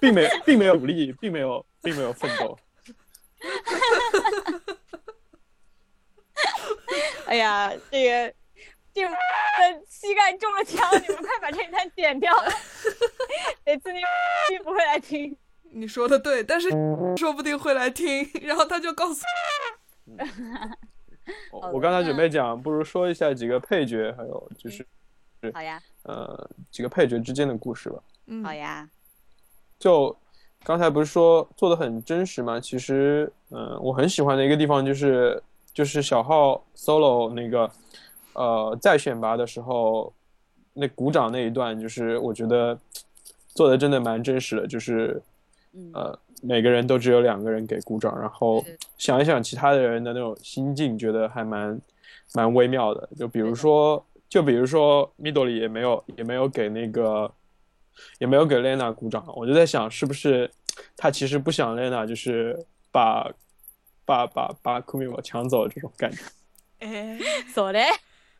[0.00, 2.58] 并没有，并没有努力，并没有，并没有奋斗。
[7.32, 8.34] 哎呀，这个
[8.92, 9.08] 这个
[9.88, 12.30] 膝盖中了枪，你们快把这一段剪掉。
[13.64, 13.98] 每次你
[14.62, 15.34] 不会来听。
[15.70, 16.68] 你说的对，但是
[17.16, 19.24] 说不定会来听，然后他就告诉。
[21.50, 24.86] 我刚才准备讲，不如说一下几个配角，还有就是，
[25.54, 27.98] 好呀，呃，几个配角之间的故事吧。
[28.26, 28.86] 嗯，好呀。
[29.78, 30.14] 就
[30.64, 32.60] 刚才不是说做的很真实吗？
[32.60, 35.42] 其实，嗯，我很喜欢的一个地方就是。
[35.74, 37.70] 就是小号 solo 那个，
[38.34, 40.12] 呃，在选拔的时候，
[40.74, 42.78] 那鼓掌那一段，就是我觉得
[43.48, 44.66] 做的真的蛮真实的。
[44.66, 45.22] 就是，
[45.94, 48.62] 呃，每个人都只有两个人给鼓掌，然后
[48.98, 51.80] 想一想其他的人的那种心境，觉得还蛮
[52.34, 53.08] 蛮微妙的。
[53.16, 57.32] 就比如说，就比如说 Midori 也没有也没有给那个
[58.18, 60.50] 也没有给 Lena 鼓掌，我就在想，是不是
[60.98, 63.32] 他其实不想 Lena 就是把。
[64.04, 66.22] 把把把库米我抢走这种感觉，
[66.80, 67.18] 哎，
[67.54, 67.84] 走嘞。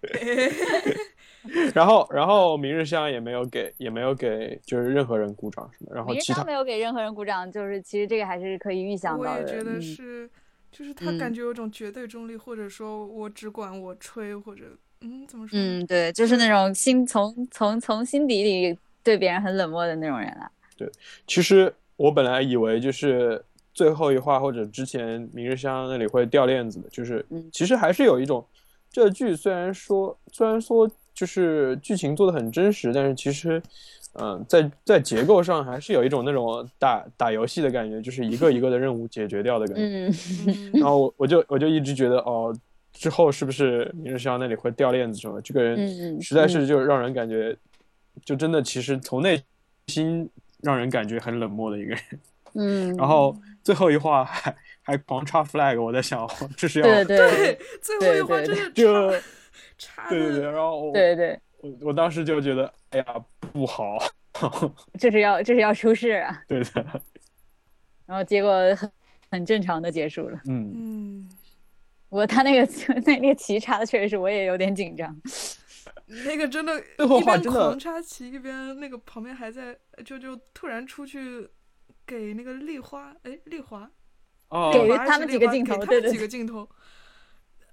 [1.75, 9.31] 然后然后明日香也没有给也没有给就是任何人鼓掌什么，然后其他没有给任何人鼓掌，就是其实这个还是可以预想到的。
[9.31, 10.29] 我也觉得是，
[10.71, 15.59] 就是他感觉有种绝对中立，或者说我只管我吹，或者嗯怎么说？
[15.59, 20.49] 嗯，对，就是那种心从从从心底里对别人很冷漠的那种人啊。
[20.77, 20.89] 对
[21.27, 28.45] 其实我本来以为就是最后一话或者之前明日香那里会掉链子的，就是嗯其实还是有一种，
[28.91, 33.63] 这剧虽然说虽然说就是剧情做的很真实，但是其实，
[34.15, 40.11] 嗯、在在结构上还是有一种那种打打游戏的感觉，就是一个一个的任务解决掉的感觉。
[40.73, 42.55] 然后我我就我就一直觉得哦，
[42.93, 45.41] 之后是不是明日香那里会掉链子什么？
[45.41, 47.57] 这个人实在是就让人感觉，
[48.25, 49.43] 就真的其实从内
[49.87, 50.29] 心
[50.63, 52.01] 让人感觉很冷漠的一个人。
[52.55, 59.11] 嗯，然后最后一话还 还狂插 flag，我在想，哦 这是要对对对，最后一对对话真的就
[59.79, 63.05] 差差对对对，然后我对对，我我当时就觉得，哎呀
[63.53, 63.97] 不好，
[64.99, 67.01] 这是要这是要出事啊，对的，
[68.07, 68.91] 然后结果很
[69.31, 70.39] 很正常的结束了。
[70.49, 71.29] 嗯，嗯，
[72.09, 72.73] 我他那个
[73.07, 75.17] 那那个棋插的确实是我也有点紧张。
[76.25, 81.49] 那个真的，最后一边话真的狂插旗，一边那个旁边还在，就就突然出去
[82.13, 83.91] 给那个丽花，哎，丽华，
[84.51, 86.69] 哦，给他们几个镜头对对给他们几个镜头，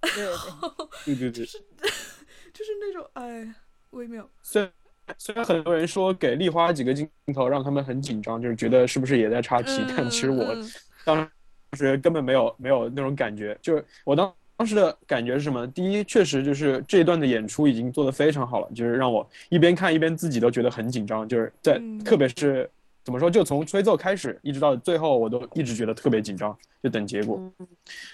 [0.01, 3.53] 对对对， 对对对，就是那种哎
[3.89, 4.71] 微妙，虽然
[5.17, 10.71] 虽然很多人说给丽花几个镜头让他们很紧张，就是觉得是不是也在插旗，但其实我嗯
[11.03, 11.29] 当
[11.73, 15.67] 时根本没有没有那种感觉，就是我当当时的感觉是什么？
[15.67, 22.01] 第一，确实就是这一段的演出已经做得非常好了，就是让我一边看一边自己都觉得很紧张，就是在、嗯。
[22.05, 22.69] 特别是
[23.09, 27.41] 怎么说，就从吹奏开始一直到最后，我都一直觉得特别紧张，就等结果。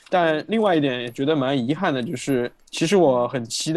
[0.09, 3.73] 但另外一点也觉得蛮遗憾的，就是其实我很期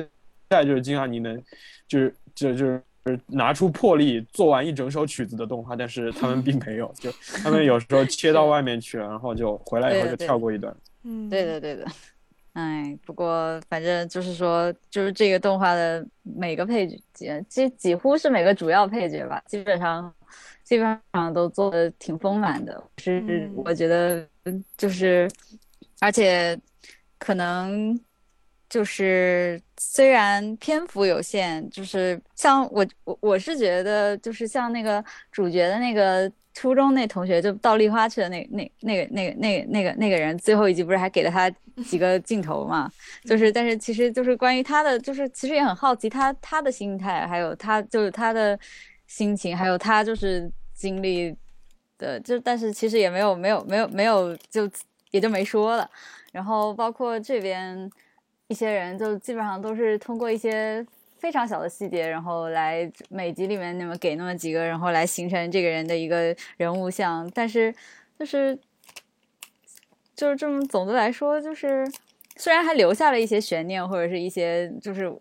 [0.46, 1.42] 待，就是金阿尼能，
[1.88, 2.82] 就是就就是。
[3.26, 7.10] 拿出魄力做完一整首曲子的动画，但是他们并没有，就
[7.42, 10.76] 他们有时候切到外面去了，然后就回来以后就跳过一段。
[11.04, 11.86] 嗯，对的，对的。
[12.58, 20.12] 哎，不过反正就是说，就是这个动画的每个配角，几几乎是每个主要配角吧，基本上
[20.64, 22.82] 基本上都做的挺丰满的。
[22.96, 25.30] 是嗯我觉得嗯就是，
[26.00, 26.58] 而且
[27.16, 27.96] 可能
[28.68, 41.48] 就是虽然篇幅有限，就是像我我我是觉得就是像那个主角的那个初中那同学就到丽花去的那那那个那个那个那个那个人，最后一集不是还给了他
[41.84, 42.90] 几个镜头嘛？
[43.24, 48.58] 就是但是其实就是关于他的，就是其实也很好奇他他的心态，还有他就是他的
[49.06, 51.32] 心情，还有他就是经历
[51.96, 54.68] 的，就但是其实也没有没有没有没有就
[55.12, 55.88] 也就没说了。
[56.32, 57.88] 然后包括这边
[58.48, 60.84] 一些人，就基本上都是通过一些
[61.18, 67.30] 非常小的细节，然后来每集里面那么给那么几个，然后来形成这个人的一个人物像。
[67.34, 67.74] 但是
[68.18, 68.58] 就是
[70.14, 71.84] 就是这么总的来说，就是
[72.36, 75.12] 虽然还留下了一些悬念或者是一些就是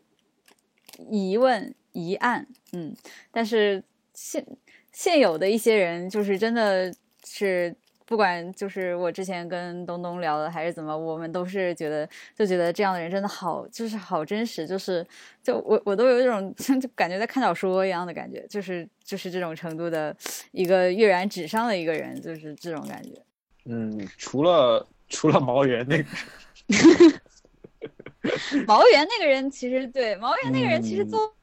[1.10, 2.96] 疑问疑案，嗯，
[3.32, 3.84] 但是
[4.14, 4.46] 现
[4.94, 6.94] 现有的一些人就是真的
[7.26, 7.76] 是。
[8.08, 15.06] 不管就是我之前跟东东聊的还是怎么，我们都是觉得就觉得这样的人真的好，就是好真实，就是
[15.44, 20.16] 就我我都有一种 就感觉在看小说一样的感觉，就是就是这种程度的
[20.52, 23.12] 一个跃然纸上的一个人，就是这种感觉。
[23.66, 26.10] 嗯，除了除了毛源那个，
[28.66, 31.34] 毛源那个人其实对毛源那个人其实嗯做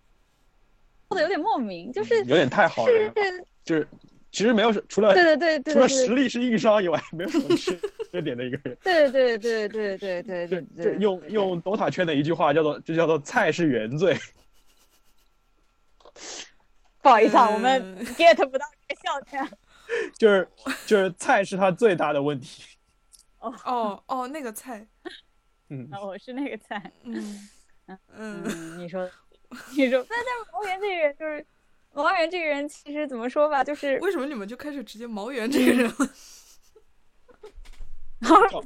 [1.11, 3.87] 做的有点莫名，就是有点太好人了，是，就是
[4.35, 7.79] 其实没有什除了对对对对除了实力是硬伤以外，没有什么缺
[8.11, 8.77] 缺点的一个人。
[8.83, 14.18] 对对对对对对就对对，就用用 DOTA 圈的一句话叫做，就叫做菜是原罪。
[17.01, 19.49] 不好意思啊，我们嗯 get 不到这个笑点。
[20.18, 20.49] 就是
[20.85, 22.64] 就是菜是他最大的问题。
[23.38, 23.55] 哦。
[23.64, 24.85] 哦哦，那个菜，
[25.68, 26.90] 嗯，啊，我是那个菜。
[27.05, 27.49] 嗯。
[27.87, 27.99] 嗯。
[28.16, 29.09] 嗯，你说，
[29.77, 31.47] 你说，但但毛源这个人就是
[31.94, 35.94] 毛源这个人，其实怎么说吧，就是为什么你们就开始直接毛源这个人了？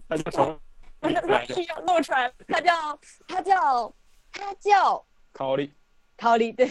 [0.08, 0.60] 他叫什么？
[1.02, 2.98] 要露出来了，他叫
[3.28, 3.94] 他叫
[4.32, 5.70] 他叫考虑
[6.16, 6.70] 陶丽，对，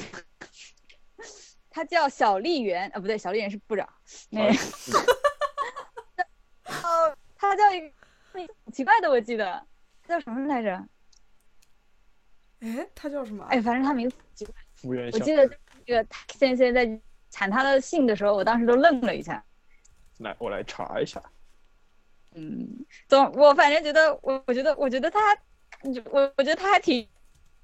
[1.70, 3.88] 他叫小丽媛啊，不对，小丽媛是部长，
[4.30, 4.48] 那
[6.66, 7.92] 哦，他叫一个
[8.34, 9.66] 很奇怪的，我记得
[10.04, 10.88] 他叫什么来着？
[12.60, 13.50] 哎，他叫什么啊？
[13.52, 14.54] 哎，反正他名字奇怪。
[15.14, 15.50] 我记得
[15.88, 16.06] 这个
[16.38, 17.00] 先生在
[17.32, 19.42] 产他的姓的时候，我当时都愣了一下。
[20.18, 21.24] 来，我来查一下。
[22.36, 22.68] 嗯，
[23.08, 25.20] 总我反正觉得，我我觉得，我觉得他，
[26.12, 27.08] 我我觉得他还挺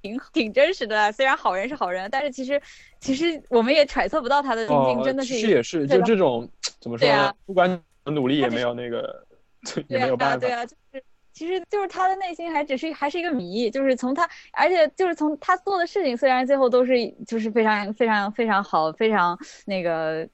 [0.00, 1.12] 挺挺真实的。
[1.12, 2.60] 虽然好人是好人，但是其实
[2.98, 6.48] 其实我们也揣测不到他的心境，真的是也是，就这种
[6.80, 7.34] 怎么说呢啊？
[7.44, 9.26] 不管怎么努力也没有那个，
[9.86, 10.50] 也没有办法对。
[10.50, 11.04] 啊，就是
[11.34, 16.94] 其实就是他的内心还只是还是一个谜，就是从他，而且就是从他做的事情，虽然最后都是
[17.26, 20.26] 就是非常非常非常好，非常那个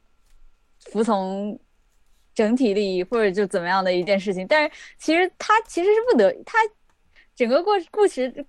[0.90, 1.58] 服从
[2.34, 6.58] 整体利益或者就怎么样的一件事情，但是其实他其实是不得他
[7.34, 8.46] 整个过故事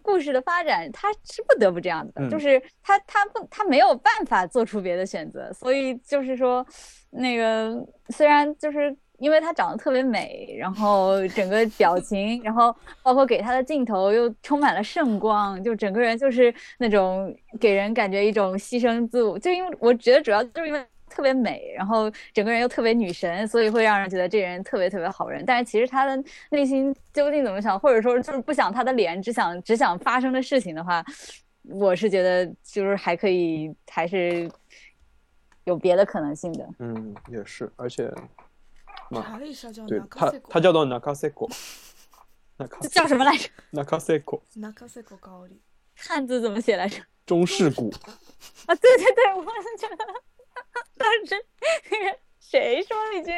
[0.00, 2.30] 故事的发展，他是不得不这样子的，嗯。
[2.30, 6.66] 就是他他不他没有办法做出别的选择，所以就是说
[7.10, 8.96] 那个虽然就是。
[9.22, 25.44] 因为她长得特别美，然后整个表情，然后包括给她的镜头又充满了圣光，就整个人就是那种给人感觉一种牺牲自我，就因为我觉得主要就是因为特别美，然后整个人又特别女神，所以会让人觉得这人特别特别好人。
[25.46, 26.20] 但是其实她的
[26.50, 31.04] 内心究竟怎么想，或者说就是不想她的脸，只想只想发生的事情的话，
[31.68, 34.50] 我是觉得就是还可以，还是
[35.62, 36.68] 有别的可能性的。
[36.80, 38.12] 嗯，也是，而且
[39.20, 41.50] 查了一下叫对 n a k 他 a s e 他叫做 nakaseko，
[42.80, 43.48] 这叫什么来着？
[43.72, 45.60] nakaseko n a k a s e k o 高丽，
[45.96, 47.02] 汉字怎么写来着？
[47.26, 47.90] 中式鼓，
[48.66, 49.44] 啊，对对对，我
[49.78, 49.96] 觉得
[50.96, 51.34] 当时
[51.90, 53.32] 那个谁说了一句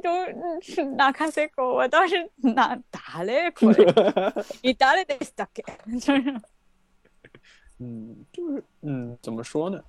[0.00, 4.32] 中是哪卡塞狗，我当时哪打嘞过来，
[4.62, 5.62] 你打嘞得打给，
[5.98, 6.40] 就是
[7.78, 9.82] 嗯，就是嗯，怎么说呢？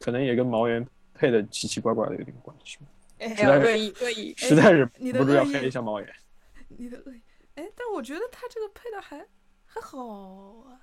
[0.00, 2.78] 可能也跟毛源配的奇奇怪怪的有点关系，
[3.18, 6.08] 哎实在是恶意恶意，实在是不住要黑一下毛源。
[6.68, 7.20] 你的恶意，
[7.54, 9.18] 哎，但我觉得他这个配的还
[9.64, 9.98] 还好
[10.68, 10.80] 啊。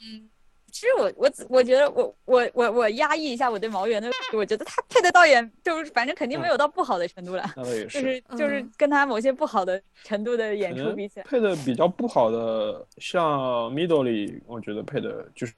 [0.00, 0.28] 嗯
[0.72, 15.54] 其实我我我觉得我我我我压抑一下我对毛源的，我觉得他配的倒也就是反正肯定没有到不好的程度了，那倒也，就是是就是嗯跟他某些不好的程度的演出比起来，配的比较不好的，像 Middle 里我觉得配的就是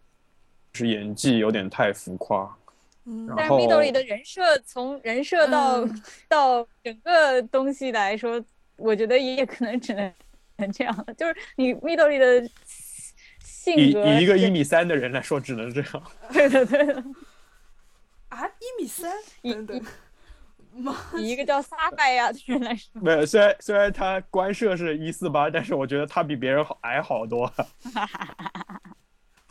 [0.73, 2.57] 就是演技有点太浮夸。
[3.11, 8.45] 嗯，但是 Midori 的人设从人设到、嗯 到整个东西来说，
[8.77, 10.13] 我觉得也可能只能
[10.59, 11.15] 能这样了。
[11.15, 12.47] 就是你 Midori 的
[13.43, 16.03] 性格，以一个一米三的人来说，只能这样。
[16.31, 17.03] 对的对的，
[18.29, 19.83] 啊，一米三，一等等，
[20.75, 27.51] 妈，以一个叫撒拜亚的人来说， 没有，虽然虽然他官设是一四八，但是我觉得他比别人好矮好多。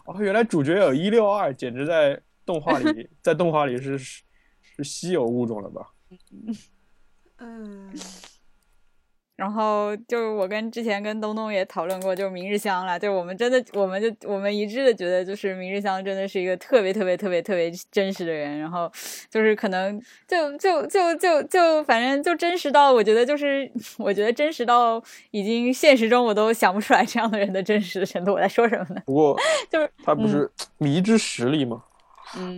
[0.05, 4.23] 哦，原来主角有一六二，简直在动画里，在动画里是是
[4.61, 5.89] 是稀有物种了吧？
[7.39, 7.93] 嗯，
[9.35, 18.91] 然后就是我跟之前跟东东也讨论过，就是明日香了，就是我们真的，我们就我们一致的觉得，就是明日香真的是一个特别特别特别特别真实的人，然后
[19.29, 28.33] 就是可能就就就就就反正就真实到，我觉得就是我觉得真实到已经现实中我都想不出来这样的人的真实的程度。
[28.33, 29.01] 我在说什么呢？
[29.05, 29.37] 不过
[29.69, 31.83] 就是他不是迷之实力吗？
[31.85, 31.96] 嗯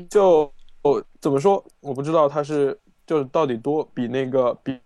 [0.09, 0.51] 就
[0.81, 4.79] 我怎么说，我不知道他是就是到底多比那个比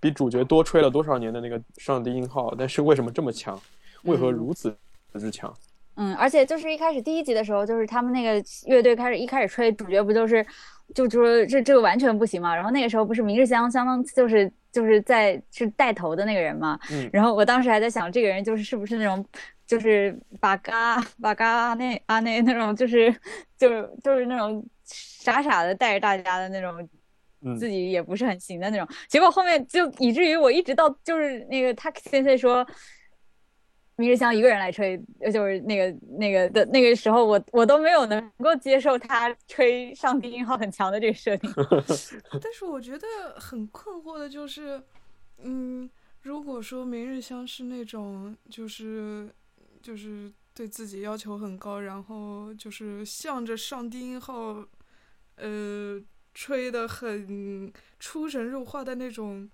[0.00, 3.60] 比主角多吹了多少年的那个上帝音号，但是为什么这么强？
[4.04, 4.74] 为何嗯如此
[5.18, 5.52] 之强？
[5.96, 10.44] 嗯，而且就是一开始第一集的时候，就是他们那个乐队开始一开始吹，主角不就是
[10.92, 12.54] 就就说这这个完全不行嘛。
[12.54, 16.78] 然后那个时候不是明日香相当就是就是在是带头的那个人嘛。
[16.90, 19.24] 嗯然后我当时还在想，这个人就是是不是那种
[19.66, 23.14] 就是把嘎把嘎阿内阿内那种，就是
[23.56, 26.88] 就是就是那种傻傻的带着大家的那种。
[27.46, 32.66] 嗯自己也不是很行的那种，结果后面就以至于我一直到就是那个他先生说，
[33.96, 41.52] 明日香一个人来吹，呃就是那个那个的那个时候我，我都没有能够接受他吹上低音号很强的这个设定。
[42.40, 43.06] 但是我觉得
[43.36, 44.82] 很困惑的就是，
[45.36, 45.90] 嗯，
[46.22, 49.28] 如果说明日香是那种就是
[49.84, 54.66] 就是对自己要求很高，然后就是向着上低音号，
[55.36, 56.00] 呃，
[56.32, 57.70] 吹的很
[58.00, 59.50] 出神入化的那种，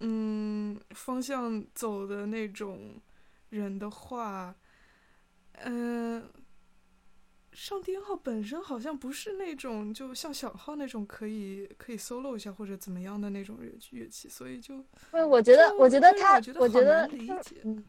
[0.00, 3.00] 嗯，方向走的那种
[3.50, 4.56] 人的话，
[5.52, 6.28] 嗯、
[7.52, 14.84] 上低音号本身好像不是那种就像小号那种可以可以 solo 一下或者怎么样的那种乐器乐器，所以就
[15.28, 17.84] 我觉得，我觉得他我觉，得理解嗯，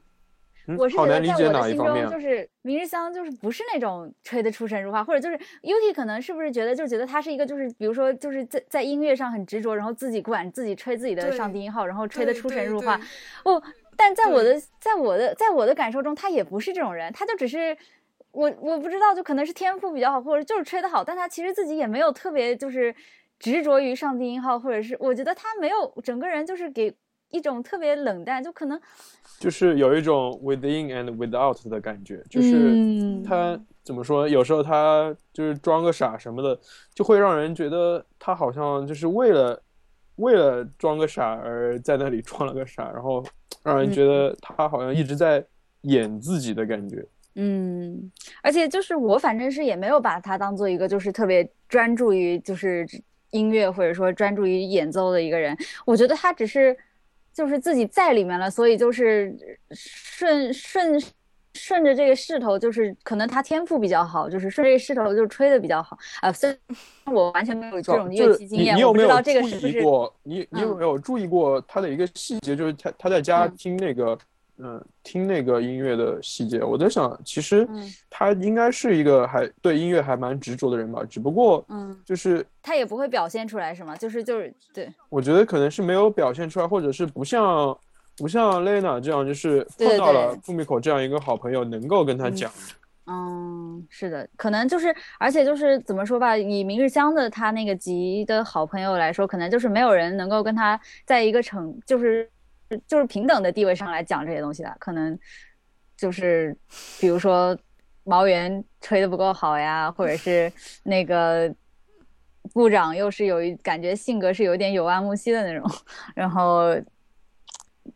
[0.68, 13.05] 嗯我是觉得在我的心中，就是明日香就是不是那种吹得出神入化，或者就是 Yuki 可能是不是觉得就觉得他是一个就是比如说就是在在音乐上很执着，然后自己管自己吹自己的上低音号，然后吹得出神入化对。
[13.53, 13.64] 哦，
[13.95, 17.76] 但在我的在我的在我的感受中，他也不是这种人，他就只是
[18.32, 22.93] 我我不知道，就可能是天赋比较好，或者就是吹得好，但他其实自己也没有特别就是
[23.39, 26.93] 执着于上低音号，或者是我觉得他没有整个人就是给
[27.32, 28.79] 一种特别冷淡，就可能
[29.39, 34.27] 就是有一种 within and without 的感觉，就是嗯他怎么说？
[34.27, 36.59] 有时候他就是装个傻什么的，
[36.93, 39.61] 就会让人觉得他好像就是为了
[40.17, 43.23] 为了装个傻而在那里装了个傻，然后
[43.63, 45.43] 让人觉得他好像一直在
[45.82, 47.03] 演自己的感觉。
[47.36, 48.11] 嗯，
[48.43, 52.86] 而且就是我反正是也没有把他当做一个就是特别专注于就是
[53.29, 56.77] 音乐或者说专注于演奏的一个人，我觉得他只是
[57.34, 59.36] 就是自己在里面了，所以就是
[59.71, 61.01] 顺顺
[61.53, 66.32] 顺着这个势头，就是可能他天赋比较好，就是顺着这个势头就吹的比较好啊。
[66.32, 66.57] 虽然
[67.15, 74.17] 我完全没有这种乐器经验，我不知道这个是不是过你你有没有注意过他的一个细节，就是他他在家听那个。
[74.64, 77.68] 嗯，听那个音乐的细节，我在想，其实
[78.12, 83.95] 他应该是一个还对音乐还蛮执着的人吧，只不过，嗯，就是他也不会表现出来，是吗？
[83.95, 87.76] 就是就是对，我觉得可能是没有表现出来，或者是不像
[88.18, 92.51] 不像 Lena 这样，就是碰到了富米口这样一个好朋友，能够跟他讲。
[93.07, 102.30] 嗯，是的，可能就是，而且就是怎么说吧，以明日香的他那个级的好朋友来说，可能就是没有人能够跟他在一个城，就是。
[102.88, 105.17] 就是平等的地位上来讲这些东西的，可能
[105.97, 106.55] 就是
[106.99, 107.57] 比如说
[108.03, 110.51] 毛源吹的不够好呀，或者是
[110.84, 111.53] 那个
[112.53, 115.69] 部长又是有一感觉性格是有点有安木希的那种，
[116.15, 116.69] 然后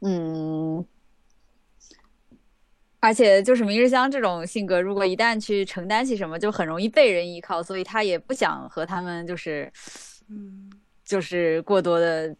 [0.01, 0.85] 嗯，
[2.99, 9.71] 而且就是明日香这种性格，如果一旦去承担起什么，就很容易被人依靠，所以他也不想和他们就是
[10.29, 10.71] 嗯，
[11.03, 12.35] 就是过多的。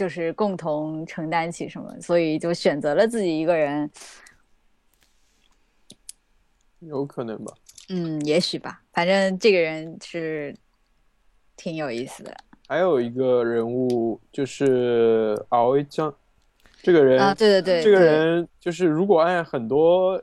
[0.00, 3.90] 就是共同承担起什么，所以就选择了自己一个人。
[6.78, 7.52] 有可能吧。
[7.90, 8.80] 嗯，也许吧。
[8.94, 10.56] 反正这个人是
[11.54, 12.34] 挺有意思的。
[12.66, 16.10] 还有一个人物就是敖一江，
[16.82, 20.22] 这个人啊，对对对，这个人就是如果按很多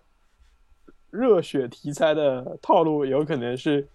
[1.11, 3.87] 热血题材的套路，有可能是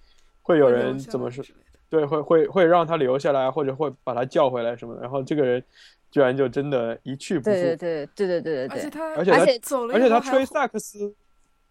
[0.43, 1.45] 会有人怎么说？
[1.93, 5.03] 对，会会会让他留下来，或者会把他叫回来什么的。
[5.03, 5.63] 然后这个人
[6.11, 7.51] 居然就真的一去不复。
[7.51, 11.15] 对对对对对对对而且他而且他走了，而且他吹萨克斯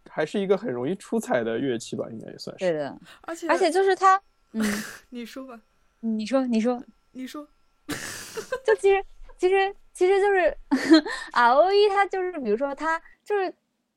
[0.07, 2.63] 还是一个很容易出彩的乐器吧，应该也算是。
[2.65, 4.21] 对的，而且而且就是他，
[4.53, 4.63] 嗯，
[5.09, 5.59] 你说吧，
[6.01, 7.47] 你说你说你说，
[8.63, 9.03] 就其实
[9.39, 10.55] 其实其实就是
[11.33, 13.51] R O E，他就是比如说他就是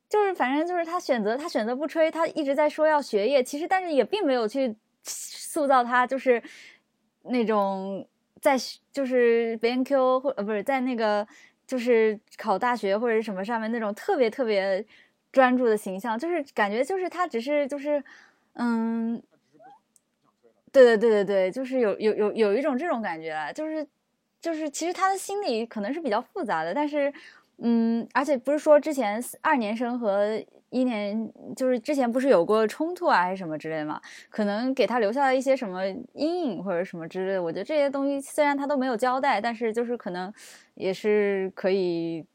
[0.09, 4.75] 就是反正就是他选择他选择不吹，他一直在说要学业，其实但是也并没有去。
[5.05, 6.43] 塑造他就是
[7.25, 8.07] 那种
[8.41, 8.57] 在
[8.91, 11.27] 就是 BNQ 或呃不是在那个
[11.67, 14.85] 就是考大学或者什么上面那种特别特别
[15.33, 18.03] 专注的形象，就是感觉就是他只是就是
[18.55, 19.23] 嗯，
[20.73, 23.87] 对对对对对，就是有有有有一种这种感觉啊，就是
[24.41, 27.13] 就是其实他的心理可能是比较复杂的，但是
[27.59, 30.43] 嗯，而且不是说之前二年生和。
[30.71, 34.01] 一年就是之前不是有过冲突啊，还是什么之类的嘛？
[34.29, 37.43] 可能给他留下了一些什么阴影或者什么之类的。
[37.43, 40.33] 我觉得这些东西虽然他都没有交代，但是就是可能
[40.75, 42.27] 也是可以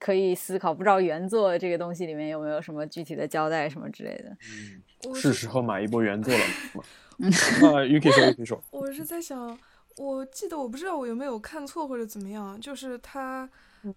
[0.00, 0.74] 可以思考。
[0.74, 4.36] 不知道原作这个东西里面有没有什么具体的交代什么之类的？
[5.06, 6.40] 嗯，是时候买一波原作了。
[7.20, 9.56] 嗯，那 Yuki 说，Yuki 说，我是在想，
[9.96, 13.48] 我记得我不知道我有没有看错或者怎么样，就是他。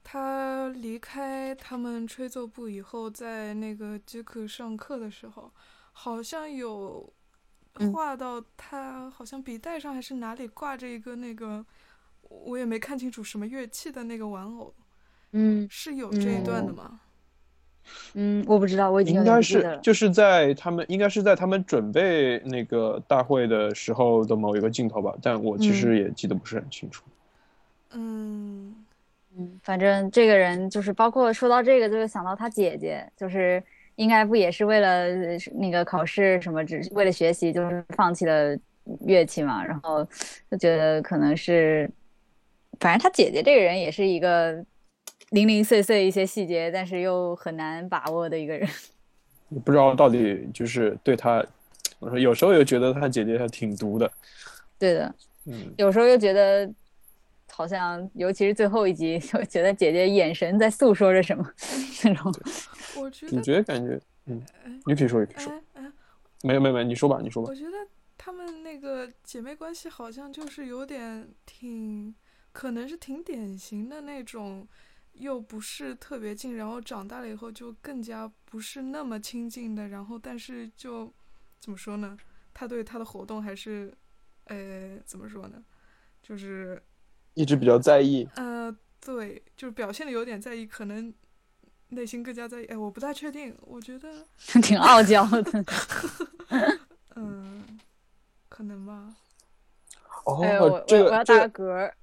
[0.04, 5.52] 他离开他们吹奏部以后，在那个杰克上课的时候，
[5.92, 7.12] 好像有
[7.92, 11.66] 画到他好像笔袋上还是哪里挂着一个那个，
[12.22, 14.74] 我也没看清楚什么乐器的那个玩偶。
[15.32, 17.00] 嗯，是有这一段的吗？
[18.14, 27.04] 嗯，我不知道，我已经应该是就是在他们应该是在他们准备那个大会的时候的某一个镜头吧，但我其实也记得不是很清楚。
[27.92, 28.81] 嗯。
[29.38, 33.64] 嗯，反正这个人就是包括说到这个，就是想到他姐姐，就是
[33.96, 35.08] 应该不也是为了
[35.54, 38.58] 那个考试什么，只是为了学习，就是放弃了
[39.06, 39.64] 乐器嘛。
[39.64, 40.06] 然后
[40.50, 41.90] 就觉得可能是，
[42.82, 44.54] 反正他姐姐这个人也是一个
[45.30, 48.68] 零零碎碎一些细节，但是又很难把握的一个人。
[49.64, 51.42] 不知道到底就是对他，
[52.00, 54.12] 我说有时候又觉得他姐姐还挺毒的。
[54.78, 55.16] 对的，
[55.46, 56.70] 嗯，有时候又觉得。
[57.54, 61.44] 好像，尤其是最后一集， 就觉得姐姐眼神在诉说着什么
[62.04, 62.34] 那种。
[62.98, 64.42] 我觉得你觉得感觉，嗯，
[64.86, 65.54] 你可以说，你可以说。
[66.44, 67.50] 没有没有没有，你说吧，你说吧。
[67.50, 67.78] 我觉得
[68.18, 72.16] 他们那个姐妹关系好像就是有点挺，
[72.52, 74.68] 可能是挺典型的那种，
[75.14, 81.14] 又不是特别近，然后长大了以后就更加不是那么亲近的，然后但是就
[81.60, 82.18] 怎么说呢？
[82.54, 83.94] 他对他的活动还是，
[84.46, 85.64] 呃，怎么说呢？
[86.24, 86.82] 就是。
[87.34, 91.14] 一直比较在意，呃，对，就是表现的有点在意，可能
[91.90, 92.66] 内心更加在意。
[92.66, 94.10] 哎，我不太确定，我觉得
[94.62, 95.66] 挺傲娇的。
[97.16, 97.80] 嗯，
[98.50, 99.16] 可能吧。
[100.44, 101.96] 哎，我哦，这个我要打嗝儿。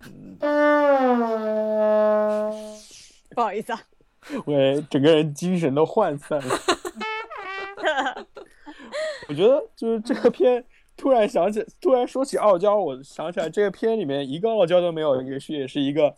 [3.34, 3.82] 不好意思啊，
[4.46, 6.60] 我整个人精神都涣散了。
[9.28, 10.64] 我觉得就是这个片，
[11.00, 16.14] 突然想起，突然说起傲娇，我想起来这个片里面一个傲娇都没有，也是也是一个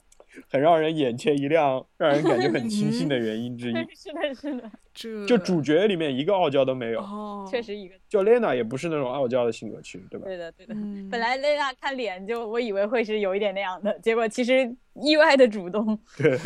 [0.51, 3.75] 很让人眼前一亮、让人感觉很清新的原因之一。
[3.95, 10.27] 是的，是的，这就主角里面一个傲娇都没有，哦，确实一个，就 Lena 也不是那种傲娇的性格，其实对吧？
[10.27, 10.75] 对的，对的。
[10.75, 15.97] 嗯，本来 Lena 看脸就我以为会是有一点那样的，结果其实意外的主动。
[16.19, 16.33] 对，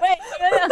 [0.00, 0.66] 喂，你们俩，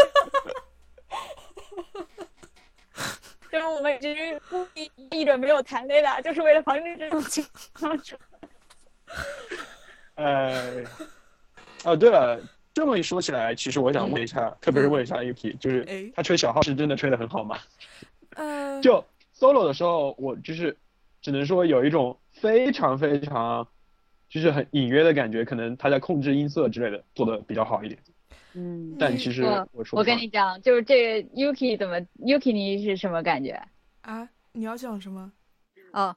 [3.57, 7.43] 就是我们一直故意意着没有谈蕾娜，就是为了防止这种情
[7.73, 8.15] 况出
[10.17, 10.85] 哎，
[11.85, 12.39] 哦，对了，
[12.75, 16.13] 这么一说起来，其实我想问一下，特别是问一下 Yuki，就是哎。
[16.15, 17.59] 他吹小号是真的吹的很好吗？
[18.35, 19.03] 呃，就
[19.35, 20.77] solo 的时候，我就是
[21.23, 23.67] 只能说有一种非常非常，
[24.29, 27.99] 就是很隐约的感觉，可能他在控制音色之类的做的比较好一点。
[28.59, 33.63] 嗯但其实我我跟你讲，就是这个 Yuki 怎么 Yuki 你是什么感觉？
[34.01, 35.31] 啊，你要讲什么？
[35.93, 36.17] 哦，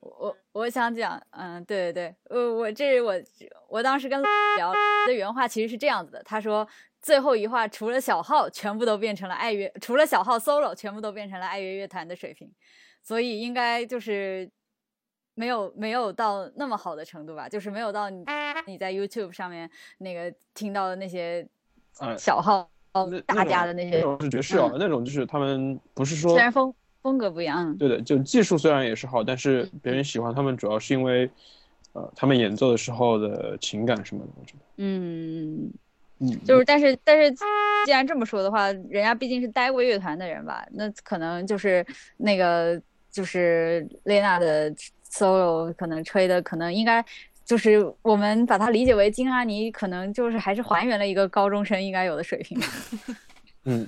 [0.00, 3.14] 我我想讲，嗯，对对对，我，我这我
[3.68, 4.22] 我当时跟
[4.56, 4.72] 聊
[5.06, 6.66] 的原话其实是这样子的，他说
[7.00, 12.52] 最后一话除了小号，全部都变成了爱乐，除了小号 solo，全部都变成了爱乐乐团的水平，
[13.02, 14.50] 所以应该就是
[15.34, 18.24] 没有没有到那么好的程度吧，就是没有到你
[18.66, 21.61] 你在 YouTube 上面那个听到的那些呃
[22.18, 26.72] 小号那大家的那些，是爵士啊，那种就是他们不是说虽然风
[27.02, 27.76] 风格不一样，嗯。
[27.78, 31.30] 对的，就技术虽然也是好，但是别人喜欢他们主要是因为，
[31.92, 35.72] 呃，他们演奏的时候的情感什么的，我觉得，嗯。
[36.18, 37.34] 嗯，就是，但是，但是，
[37.84, 41.84] 既然这么说的话，人家毕竟是待过乐团的人吧，那可能就是
[42.18, 42.80] 那个，
[43.10, 44.72] 就是蕾娜的
[45.10, 47.04] solo 可能吹的，可能应该
[47.44, 52.60] 就是我们把它理解为金阿尼，可能就是还是还原了一个高中生应该有的水平。
[53.64, 53.86] 嗯，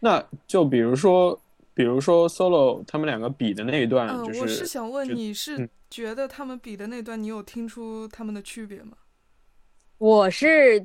[0.00, 1.38] 那就比如说，
[1.72, 8.96] 比如说 solo 他们两个比的那一段，嗯，就我是想问你是嗯觉得他们比的那段，你有听出他们的区别吗？
[9.98, 10.84] 我是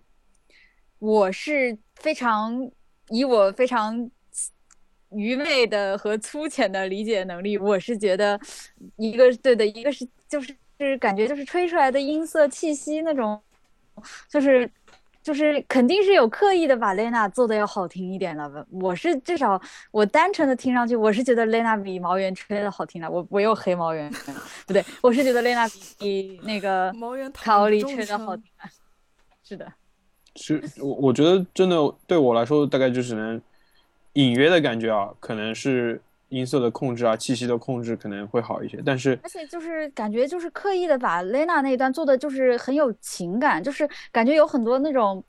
[1.00, 2.70] 我是非常
[3.10, 4.10] 以我非常
[5.10, 8.40] 愚昧的和粗浅的理解能力，我是觉得
[8.98, 13.40] 一个对的，一个是就是是感觉就是吹出来的音色气息那种，
[14.30, 14.70] 就是
[15.22, 18.66] 就是肯定是有刻意的把 Lena 做的要好听一点了吧。
[18.72, 19.62] 我是至少
[19.92, 23.12] 我单纯的听上去，我是觉得 Lena 比毛源吹的好听的。
[23.12, 24.10] 我我又黑毛源，
[24.66, 28.46] 不对，我是觉得 Lena 比比那个毛源卡奥利中吹的好听。
[29.44, 29.72] 是的。
[30.36, 31.76] 是我我觉得真的
[32.08, 33.42] 对我来说，大概就只能
[34.14, 45.24] 隐约的感觉啊，可能是音色的控制啊，气息的控制可能会好一些，但是而且就是感觉就是刻意的把 Lena 那一段做的就是很有情感，就是感觉有很多那种，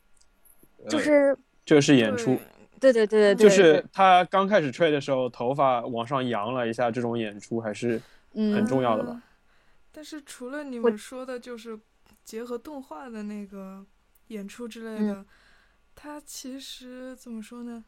[0.88, 2.38] 就呃是这是演出，
[2.78, 8.00] 对对对对对，就是他刚开始吹的时候，头发往上扬了一下，这种演出还是
[8.34, 9.22] 嗯很重要的吧呃
[9.92, 11.78] 但是除了你我们说的，就是
[12.24, 13.84] 结合动画的那个
[14.28, 15.26] 演出之类嗯的，
[15.96, 17.84] 它其实怎么说呢？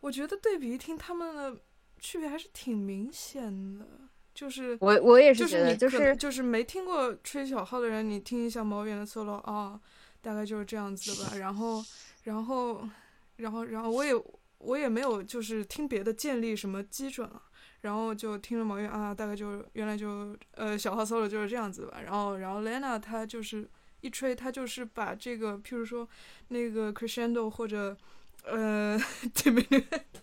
[0.00, 1.56] 我觉得对比一听，他们的
[2.00, 3.86] 区别还是挺明显的。
[4.32, 9.78] 就是我我也是就觉得是你就是就是没听过吹小号的人，你听一下毛源的 solo 啊，
[10.20, 11.36] 大概就是这样子的吧。
[11.36, 11.84] 然后，
[12.24, 12.88] 然后，
[13.36, 14.12] 然后，然后我也
[14.58, 17.42] 我也没有就是听别的建立什么基准了。
[17.82, 22.00] 然后就听了毛源啊，大概就原来就呃小号 solo 就是这样子吧。
[22.02, 23.68] 然后然后 Lena 她就是
[24.00, 26.08] 一吹，她就是把这个譬如说
[26.48, 27.96] 那个 crescendo 或者
[28.44, 28.98] 呃
[29.34, 29.66] 这边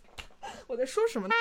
[0.68, 1.34] 我在说什么呢？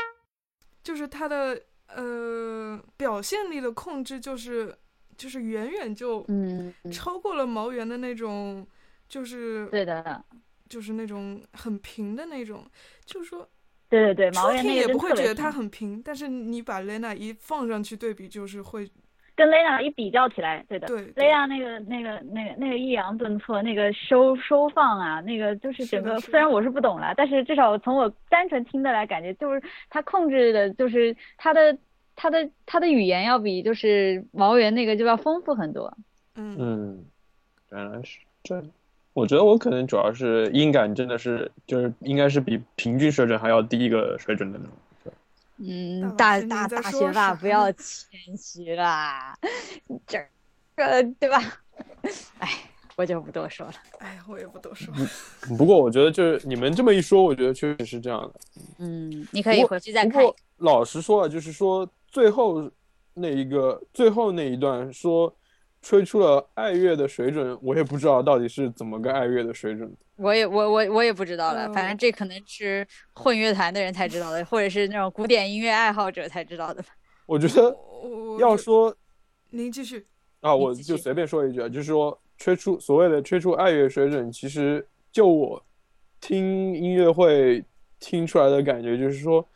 [0.87, 4.73] 就是他的呃表现力的控制，就是
[5.17, 8.65] 就是远远就嗯，超过了毛源的那种，
[9.09, 10.25] 就是对的，
[10.69, 12.65] 就是那种很平的那种，
[13.05, 13.49] 就是说。
[13.89, 18.89] 对对对，毛源也不会觉得它很平，但是你把 Lena 一放上去对比，就是会
[19.37, 20.87] 跟 Lena 一比较起来，对的。
[20.89, 26.19] 对对 Lena 那个、那个、那个、那个抑扬顿挫，那个收收放啊，那个就是整个。
[26.21, 31.77] 虽然我是不懂了，但是至少从我单纯听的来感觉，就是他控制的，就是他的
[32.17, 35.95] 他的他的语言要比就是毛源那个就要丰富很多。
[36.37, 37.05] 嗯嗯，
[37.71, 38.65] 原来是这样。
[39.13, 44.75] 我觉得我可能主要是音感真的是就是应该是比平均水准还要低一个水准的那种。
[45.59, 49.37] 嗯，大大大学霸不要 谦虚啦，
[50.07, 50.19] 这
[50.77, 51.43] 个对吧？
[52.39, 52.51] 哎，
[52.97, 53.75] 我就不多说了。
[53.99, 54.93] 哎，我也不多说。
[55.57, 58.41] 不过我觉得就是你们这么一说，我觉得确实是这样的。
[58.79, 60.37] 嗯，你可以回去再看不过。
[60.59, 62.71] 老实说啊，就是说最后
[63.15, 65.35] 那一个最后那一段说
[65.87, 69.89] 吹出了爱乐的水准，我也不知道到底是怎么个爱乐的水准。
[70.17, 72.85] 我也我我我也不知道了，反正嗯这可能是
[73.15, 76.89] 混乐团的人才知道的，或者是那种古典音乐爱好者才知道的吧。
[77.25, 77.73] 我觉得
[78.41, 78.93] 要说
[79.51, 80.05] 您继续，
[80.41, 85.65] 啊，我就随便说一句啊，就是说吹出所谓的吹出爱乐水准，其实就我
[86.21, 87.65] 听音乐会
[88.01, 89.49] 听出来的感觉，就是说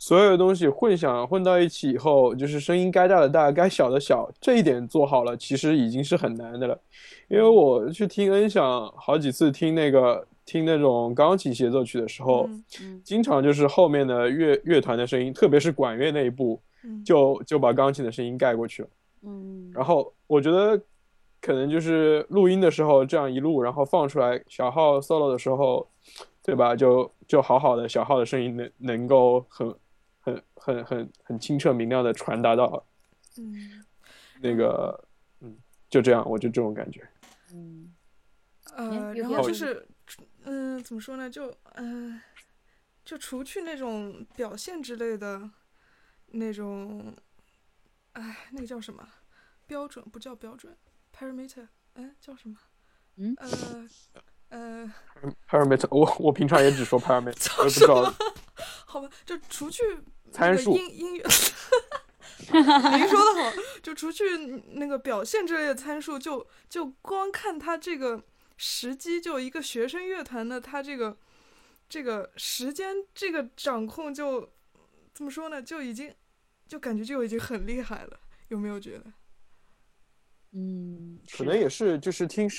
[0.00, 6.80] 所有的东西混响混到一起以后，就是声音该大的大，该小的小，这一点做好了，其实已经是很难的了。
[7.28, 18.88] 因为我去听恩响好几次听那个听那种钢琴协奏曲的时候，嗯嗯经常就是后面的乐乐团的声音，特别是管乐那一部，嗯，就就把钢琴的声音盖过去了。
[19.24, 20.80] 嗯，然后我觉得
[21.42, 25.86] 可能就是录音的时候这样一录，然后放出来小号 solo 的时候，
[26.42, 26.74] 对吧？
[26.74, 29.72] 就就好好的小号的声音能能够很
[30.20, 32.84] 很很很很清澈明亮的传达到
[33.36, 33.84] 嗯
[34.40, 35.08] 那个，
[35.40, 35.56] 嗯，
[35.88, 37.06] 就这样，我就这种感觉。
[37.52, 37.94] 嗯
[38.76, 39.86] 呃，然后就是，
[40.44, 41.28] 嗯、怎么说呢？
[41.28, 42.22] 就嗯、呃
[43.02, 45.50] 就除去那种表现之类的，
[46.26, 47.12] 那种，
[48.12, 49.06] 哎，那个叫什么？
[49.66, 50.76] 标准不叫标准
[51.16, 52.56] ，parameter，哎，叫什么？
[53.16, 53.88] 嗯呃
[54.50, 54.92] 呃
[55.48, 58.14] ，parameter，我我平常也只说 parameter，我也不知道么？
[58.90, 61.24] 好吧，就除去那个参数音音乐，
[62.50, 64.36] 您说的好，就除去
[64.72, 68.20] 那个表现之类的参数，就就光看他这个
[68.56, 71.16] 时机，就一个学生乐团的他这个
[71.88, 74.50] 这个时间这个掌控就
[75.14, 75.62] 怎么说呢？
[75.62, 76.12] 就已经
[76.66, 78.18] 就感觉就已经很厉害了，
[78.48, 79.04] 有没有觉得？
[80.52, 82.50] 嗯，可能也是就是听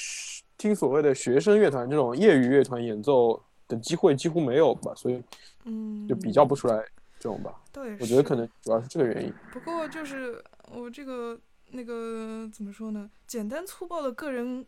[0.57, 3.43] 听所谓的学生乐团这种业余乐团演奏
[3.75, 5.23] 的机会几乎没有吧，所以
[5.65, 6.77] 嗯，就比较不出来
[7.19, 7.61] 这种吧。
[7.71, 8.03] 倒也是。
[8.03, 9.33] 我觉得可能主要是这个原因。
[9.51, 13.09] 不过就是我这个那个怎么说呢？
[13.27, 14.65] 简单粗暴的个人，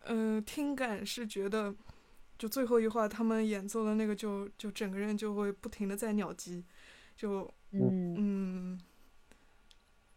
[0.00, 1.74] 呃，听感是觉得，
[2.38, 6.64] 就最后一话他们演奏的那个就，就整个人就会不停的在鸟击，
[7.16, 8.80] 就嗯嗯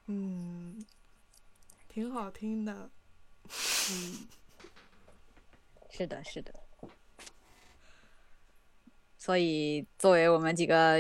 [0.08, 0.86] 嗯，
[1.88, 2.90] 挺好听的。
[3.92, 4.28] 嗯，
[5.90, 6.54] 是的，是的。
[9.20, 10.98] 所以，作为我们几个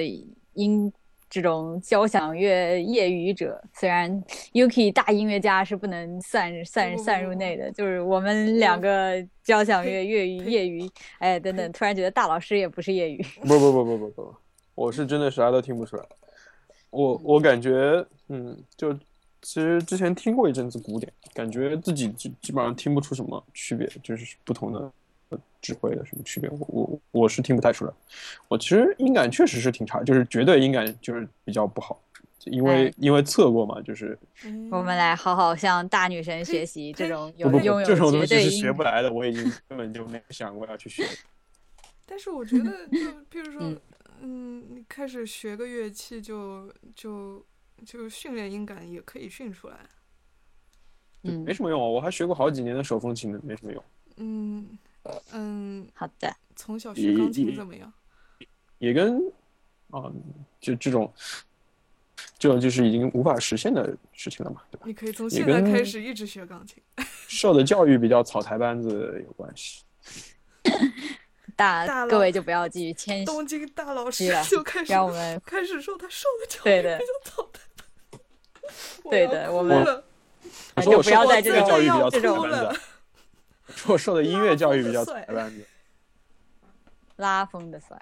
[0.53, 0.91] 音
[1.29, 4.11] 这种交响乐业余者，虽然
[4.53, 10.89] Yuki 大音乐家是不能算算算入内的，就是我们两个交响乐业余业余，
[11.19, 13.23] 哎，等等，突然觉得大老师也不是业余。
[13.41, 14.35] 不不不不不不，
[14.75, 16.03] 我是真的啥都听不出来。
[16.89, 18.91] 我我感觉，嗯，就
[19.41, 24.91] 其实之前听过一阵子古典，感觉自己基基本上听不出什么区别，就是不同的
[25.59, 27.93] 呃指挥的什么区别，我我我是听不太出来。
[28.47, 32.01] 我其实音感确实是挺差，就是绝对音感就是比较不好，
[32.45, 41.05] 因为哎因为测过嘛，就是嗯我们来好好向大女神学习这种有不不不，拥有这种东西是学不来的，我已经根本就没有想过要去学。
[42.05, 43.79] 但是我觉得，就比如说嗯，
[44.21, 47.45] 嗯，你开始学个乐器就，就
[47.85, 49.77] 就训练音感也可以训出来。
[51.23, 53.83] 嗯没，什么用啊，我还学过好几年的手风琴呢，没什么用。
[54.17, 54.79] 嗯
[55.33, 57.91] 嗯，好的，从小学钢琴怎么样？
[58.77, 59.19] 也跟
[59.91, 60.11] 啊，
[60.61, 61.11] 就这种，
[62.37, 64.83] 这种就是已经无法实现的事情了嘛，对吧？
[64.85, 66.81] 你可以从也现在开始一直学钢琴。
[67.27, 69.83] 受的教育比较草台班子有关系。
[71.55, 78.21] 大大各位就不要继续谦虚，东京大老师就开始让我们开始说他受的教育比较草台班。
[79.11, 80.03] 对的我们了
[80.75, 82.79] 我说我受就不要在这种教育比较这种草台班子，说
[83.87, 85.65] 我受的音乐教育比较草台班子。
[87.17, 87.99] 拉风的帅。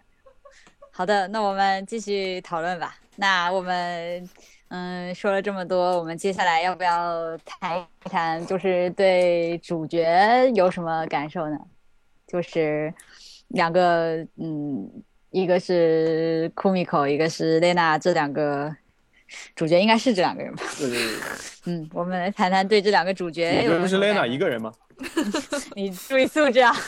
[0.91, 2.95] 好的，那我们继续讨论吧。
[3.15, 4.29] 那我们
[4.69, 11.57] 嗯说了这么多，我们接下来要不要谈一谈，就是对主角有什么感受呢？
[12.27, 12.93] 就是
[13.49, 14.91] 两个嗯，
[15.29, 18.75] 一个是 Kumiko，一个是 Lena，这两个
[19.55, 20.63] 主角应该是这两个人吧？
[20.77, 21.15] 对对对，
[21.65, 24.71] 嗯，我们来谈谈对这两个主角你不是 Lena 一个人吗？
[25.75, 26.73] 你注意素质啊！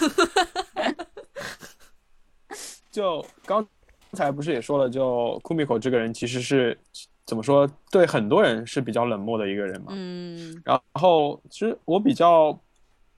[2.92, 3.66] 就刚
[4.14, 6.76] 才不是也说了，就 Kumiko 这个人其实是
[7.26, 9.92] 怎么说，对很多人是比较冷漠的一个人嘛。
[9.96, 12.60] 嗯然后其实我比较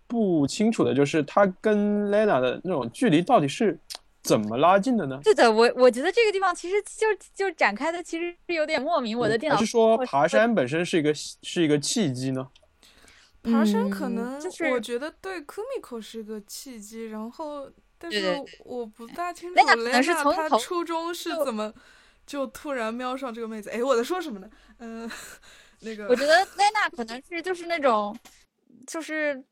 [0.08, 3.80] 不清楚的就是他跟 Lena 的那种距离到底是
[4.24, 5.20] 怎么拉近的呢？
[5.24, 9.18] 是的，我我觉得这个地方其实就就展开的其实是有点莫名。
[9.18, 12.48] 我的电脑嗯还是说爬山本身是一个是一个契机呢？
[13.44, 17.68] 爬山可嗯能就是我觉得对 Kumiko 是个契机，然后
[17.98, 21.74] 但是对对我不大清楚雷娜是从他初中是怎么
[22.28, 24.48] 就突然瞄上这个妹子，哎，我在说什么呢？
[24.78, 25.10] 嗯、
[25.82, 28.16] 那个我觉得 Lena 可能是就是那种，
[28.86, 29.44] 就是，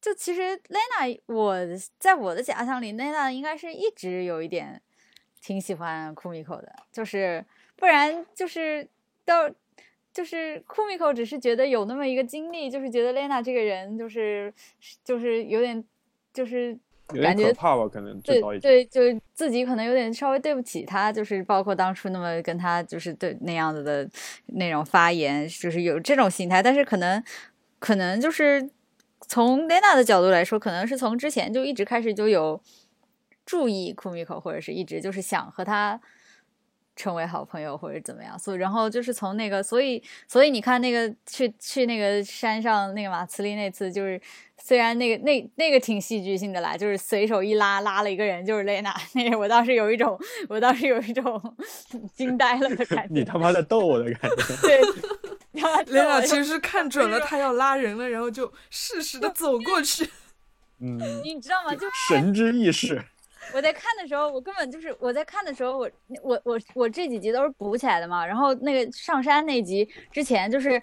[0.00, 1.56] 就其实 Lena 我
[1.98, 4.80] 在我的假想里，Lena 应该是一直有一点
[5.42, 7.44] 挺喜欢 Kumiko 的，就是
[7.76, 8.88] 不然就是
[9.24, 9.50] 到
[10.12, 14.52] 就是 Kumiko 只是觉得有那么一个经历，就是觉得 Lena 这个人就是
[15.04, 15.84] 就是有点
[16.32, 16.76] 就是
[17.22, 17.86] 感觉怕吧？
[17.88, 18.40] 可能对。
[18.58, 19.00] 对，就
[19.34, 24.08] 自己可能有点稍微对不起他，就是包括当初那么跟他就是对那样子的
[24.46, 27.22] 那种发言，就是有这种心态，但是可能
[27.78, 28.68] 可能就是
[29.26, 32.60] 从 Lena 的角度来说，可能是从之前就一直开始就有
[33.44, 36.00] 注意 Kumiko，或者是一直就是想和他。
[36.96, 44.20] 成为好朋友或者怎么样，所以然后就是从那个，所以所以你看那个去去那个山上那个马茨利那次，就是
[44.58, 50.18] 虽然那个那那个挺戏剧性的啦，就是随手一拉拉了一个人，就是蕾娜，那个我当时有一种
[50.50, 51.40] 我当时有一种
[52.12, 53.14] 惊呆了的感觉。
[53.14, 54.36] 你他妈在逗我的感觉。
[54.60, 54.80] 对，
[55.52, 55.62] 雷
[56.02, 60.08] 娜我其实是看准了他要拉人了，然后就适时的走过去。
[60.80, 61.74] 嗯， 你知道吗？
[61.74, 63.02] 就神之意识。
[63.52, 65.90] 我在看的时候，我根本就是我在看的时候，我
[66.22, 68.24] 我我我这几集都是补起来的嘛。
[68.24, 70.80] 然后那个上山那集之前，就是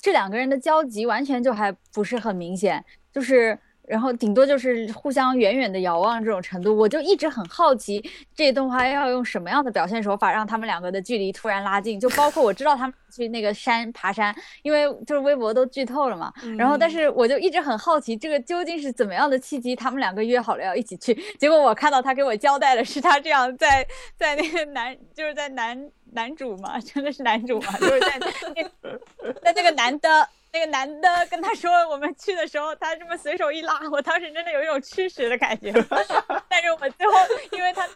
[0.00, 3.58] 这两个人的交集完全就还不是很明显，就是
[3.90, 6.76] 然后顶多就是互相远远的遥望这种程度。
[6.76, 8.00] 我就一直很好奇，
[8.34, 11.98] 这动画要用什么样的表现手法让他们两个的距离突然拉近？
[11.98, 16.32] 就包括我知道他们去那个山爬山，因为就是微博都剧透了嘛。
[16.56, 19.74] 然后，但嗯是我就一直很好奇，这个究竟是怎么样的契机？
[19.74, 23.84] 他们两个约好了要一起去，结果我看到他给我交代的是他这样在
[24.16, 30.28] 在那个男就是在男男主嘛，真的是男主嘛，就是在那在那个男的。
[30.52, 35.72] 那个男的跟他说我们去的时候，他这么随手一拉，我当时真的有一种吃屎的感觉。
[36.48, 37.12] 但是我最后
[37.52, 37.88] 因为他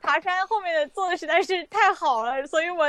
[0.00, 2.86] 爬山后面的做的实在是太好了，所以我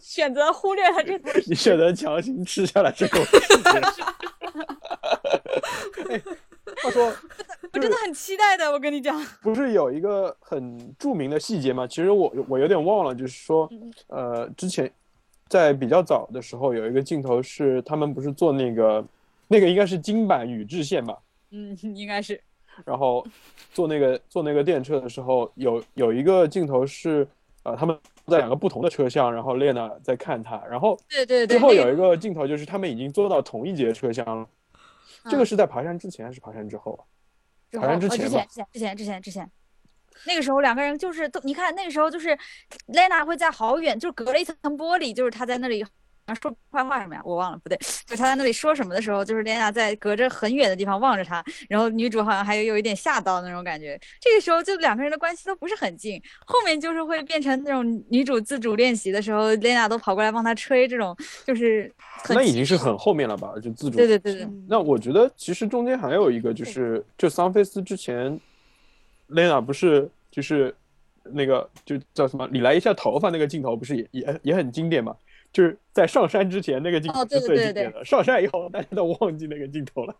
[0.00, 4.02] 选择忽略他这段你选择强行吃下来这口气。
[6.10, 6.22] 哎
[6.82, 7.06] 话说，
[7.72, 9.20] 我真的很期待的，我跟你讲。
[9.42, 11.86] 不是有一个很著名的细节吗？
[11.86, 13.68] 其实我我有点忘了，就是说，
[14.08, 14.90] 呃，之前
[15.48, 19.04] 在比较早的时候有一个镜头是他们不是做那个
[19.46, 21.18] 那个应该是金版宇治线吧，
[21.50, 22.40] 嗯，应该是。
[22.84, 23.26] 然后
[23.72, 27.26] 坐那个坐那个电车的时候，有有一个镜头是
[27.64, 34.46] 呃他们在两个不同的车厢，然后列娜在看他，然后对对对，之后有一个镜头就是他们已经坐到同一节车厢了。
[35.24, 37.02] 这个嗯是在爬山之前还是爬山之后啊？
[37.70, 39.50] 之好像后呃之之前之前之前之前之前，
[40.26, 42.36] 那个时候两个人就是都，你看那个时候就是
[42.88, 45.84] ，Lena 会在好远，就隔了一层玻璃，就是他在那里
[46.42, 47.22] 说坏话什么呀？
[47.24, 53.98] 我忘了，不对，就他在那里说什么的时候，就是 Lena 在隔着很远的地方望着他，然后女主好像还有有一点吓到那种感觉。
[54.20, 61.16] 这个时候就两个人的关系都不是很近，后面就是会变成那种女主自主练习的时候，Lena 都跑过来帮她吹，这种
[61.46, 61.90] 就是
[62.22, 63.54] 很那已经是很后面了吧？
[63.62, 63.96] 就自主。
[63.96, 68.38] 对对对对，嗯那我觉得其实中间还有一个，就是就桑菲斯之前
[69.28, 70.74] ，Lena 不是就是
[71.22, 75.16] 那个就叫什么理来一下头发那个镜头，不是也也也很经典嘛？
[75.52, 80.14] 就是在上山之前那个镜头哦对是对对对最经典的，上山以后大家都忘记那个镜头了。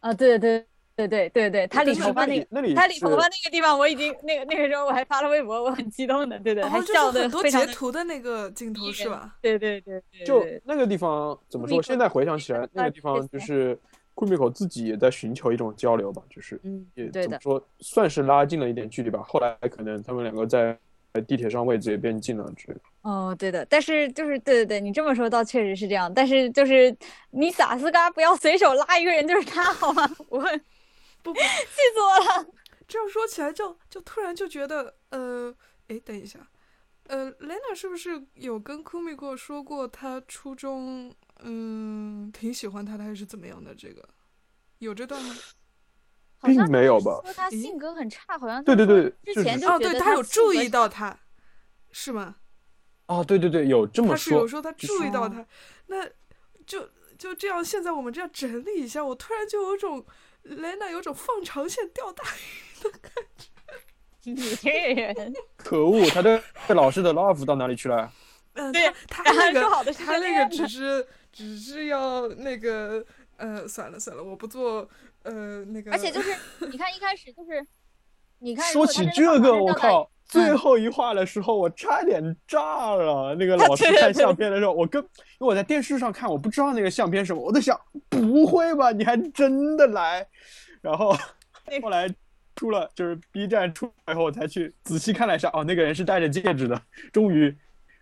[0.00, 0.64] 啊，对对
[0.96, 2.46] 对对对对，他理头发那个。
[2.50, 9.36] 那里他理头发那个地方，我已经那个那个时候我还发了微博，我很激动的，对对，还笑的很多非常，截图的那个镜头是吧？
[9.42, 11.82] 对对对对，就对那个地方怎么说？
[11.82, 13.78] 现在回想起来，那个地方就是
[14.14, 19.22] 库米口自己也在寻求一种交流吧，就是嗯也，怎么说，算是拉近了一点距离吧。
[19.22, 20.78] 后来可能他们两个在
[21.26, 22.80] 地铁上位置也变近了之类的。
[23.02, 26.96] 哦，对的，但是就是对对对，你这么说倒确实是这样，但是就是
[27.30, 30.08] 你萨斯嘎不要随手拉一个人就是他好吗？
[30.28, 30.40] 我
[31.22, 31.46] 不 不， 气
[31.94, 32.46] 死我了。
[32.86, 35.54] 这样说起来就就突然就觉得，呃，
[35.88, 36.38] 哎，等一下，
[37.08, 41.10] 呃，Lena 是不是有跟 Kumiko 说过，他初中
[41.40, 43.74] 嗯挺喜欢他的，还是怎么样的？
[43.74, 44.08] 这个
[44.78, 45.34] 有这段吗？
[46.38, 51.18] 好像并没有吧说他性格很差，好像对对对之前就哦，对他有注意到他，
[51.90, 52.36] 是吗？
[53.06, 54.48] 哦，对对对，有这么他是有说。
[54.48, 55.46] 说他注意到他，
[55.86, 56.06] 那
[56.66, 57.64] 就就这样。
[57.64, 60.04] 现在我们这样整理一下，我突然就有种
[60.44, 63.48] Lena 有种放长线钓大鱼的感觉。
[64.24, 68.10] 你这人， 可恶，他对对老师的 love 到哪里去了？
[68.54, 73.04] 嗯，对他他那个他那个只是只是要那个
[73.36, 74.88] 呃，算了算了，我不做
[75.24, 75.90] 呃那个。
[75.90, 76.34] 而且就是
[76.70, 77.66] 你看一开始就是，
[78.38, 80.10] 你看说起这个，我靠！
[80.26, 83.34] 最嗯后一话的时候，我差点炸了。
[83.34, 85.08] 那个 老师看相片的时候，我跟因
[85.40, 87.78] 为我在电视上看，我不知道那个相片是什么，我在想，
[88.08, 88.90] 不会吧？
[88.90, 90.26] 你还真的来？
[90.80, 91.12] 然后
[91.82, 92.08] 后来
[92.56, 96.80] 出了，就是 B 站出来以后，我才去仔细看了一下，哦，那个人是戴着戒指的，
[97.12, 97.54] 终于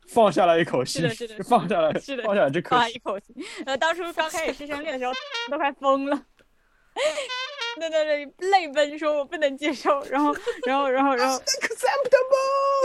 [0.08, 2.98] 放下来一口气，是的是的放下来，是的放下来这口气啊一。
[2.98, 3.34] 口气。
[3.66, 5.12] 呃，当初刚开始师生恋的时候，
[5.50, 6.16] 都快疯了，
[7.80, 10.02] 在那里泪奔，说我不能接受。
[10.04, 10.34] 然后，
[10.66, 12.82] 然后，然后，然后，Acceptable。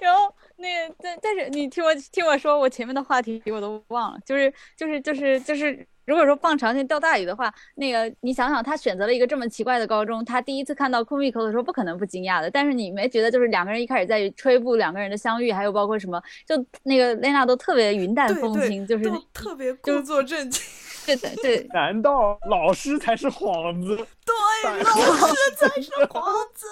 [0.00, 12.50] 然后那个，但但是你听我听我说，我前面的话题我都忘了，就是就是就是就是，如果说放长线钓大鱼的话，那个你想想，他选择了一个这么奇怪的高中，他第一次看到 Kumiko 的时候，不可能不惊讶的。
[12.50, 20.62] 但是你没觉得就是两个人一开始在吹布两个人的相遇，还有包括什么，就那个雷娜都特别云淡对对风轻，就是特别故作镇静。
[21.04, 23.96] 对对对， 难道老师才是幌子？
[24.24, 24.94] 对，老
[25.26, 26.22] 师才是幌
[26.54, 26.66] 子。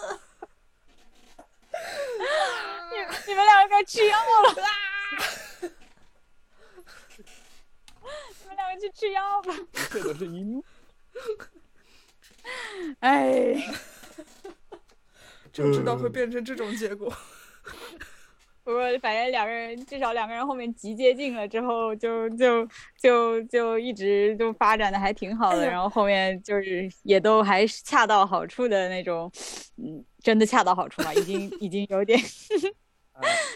[2.91, 2.97] 你
[3.29, 4.55] 你们两个该吃药了，
[8.51, 9.55] 你们去吃药吧。
[9.91, 10.65] 这都是阴谋。
[13.01, 13.55] 哎。
[15.53, 17.13] 就知道会变成这种结果。
[18.63, 22.65] 不过反正两个人至少两个人后面极接近了之后就，就
[23.01, 29.29] 就就一直就发展的还挺好的，哎然后后面就是也都还是恰到好处的那种，
[29.77, 32.25] 嗯，真的恰到好处嘛，已经已经有点，哎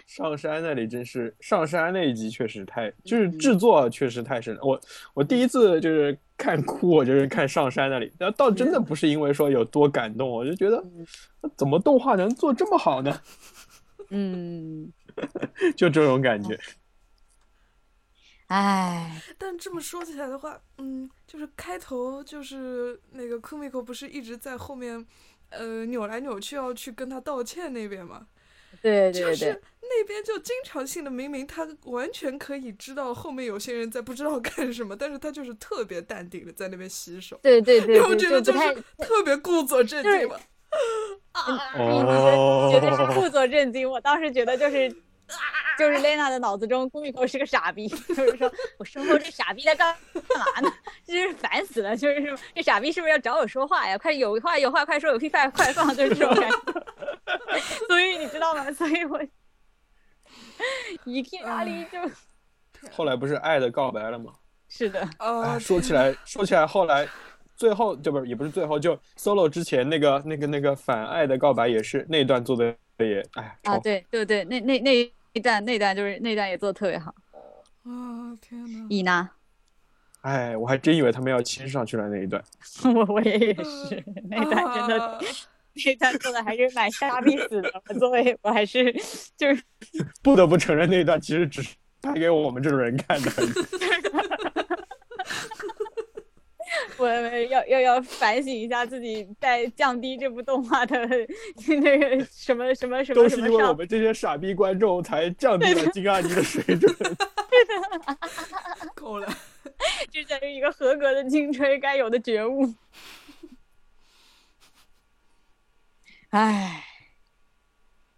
[0.07, 4.61] 上山那里真是上山那一集确实太，就是制作确实太深了。
[4.63, 4.81] 我
[5.15, 10.85] 我第一次就是看哭，我就是看上山那里，然后倒真的不是因为说有多感动，我就觉得
[11.57, 13.21] 怎么动画能做这么好呢？
[14.11, 14.93] 嗯，
[15.77, 16.59] 就这种感觉。
[18.49, 25.05] 唉，但这么说起来的话，嗯，就是开头就是那个 Kumiko 不是一直在后面，
[25.49, 28.27] 呃，扭来扭去要去跟他道歉那边吗？
[28.83, 38.59] 对对对就是，那边就经常性的，明明他完全可以知道后面有些人在不知道干什么，但是他就是特别淡定的在那边洗手，对对对然后对，觉得就是
[38.99, 40.37] 特别故作震惊嘛。
[41.35, 43.89] 哦绝对是故作震惊。
[43.89, 44.89] 我当时觉得就是，
[45.79, 50.73] 就是蕾娜的脑子中 Kumiko 是个傻逼，就是说我身后这傻逼在干干嘛呢？
[51.07, 53.97] 就是烦死了，就是说这傻逼是不是要找我说话呀？
[53.97, 56.57] 快有话有话快说，有屁快快放，就是这种感觉。
[57.89, 58.71] 所以你知道吗？
[58.73, 59.21] 所以我
[61.05, 61.99] 一听阿里就
[62.91, 64.33] 后来不是爱的告白了吗？
[64.69, 67.09] 是的，哎，啊，说起来说起来，后来
[67.57, 77.15] 最后就不是也不是最后，就 solo 之前那个那个那个反爱的告白也是那一段做的也哎啊，对对对，那那那一段那段就是那段也做的特别好。
[77.85, 78.87] 啊天哪！
[78.89, 79.31] 你呢？
[80.23, 82.43] 哎，我还真以为他们要亲上去了那一段。
[82.95, 85.21] 我我也也是，那段真的
[85.75, 87.83] 啊那段做的还是蛮傻逼死的。
[87.89, 88.93] 我作为我还是
[89.37, 89.63] 就是
[90.23, 93.31] 不得不承认那一段其实只是拍给我们这种人看的。
[96.97, 100.97] 我要要要反省一下自己，在降低这部动画的
[101.67, 103.75] 那个什么什么什么都是因为我。
[103.75, 106.95] 们这些傻逼观众才降低了金阿尼的水准。
[108.95, 109.29] 够了。
[110.13, 112.73] 这才是一个合格的金吹该有的觉悟。
[116.34, 116.84] 唉，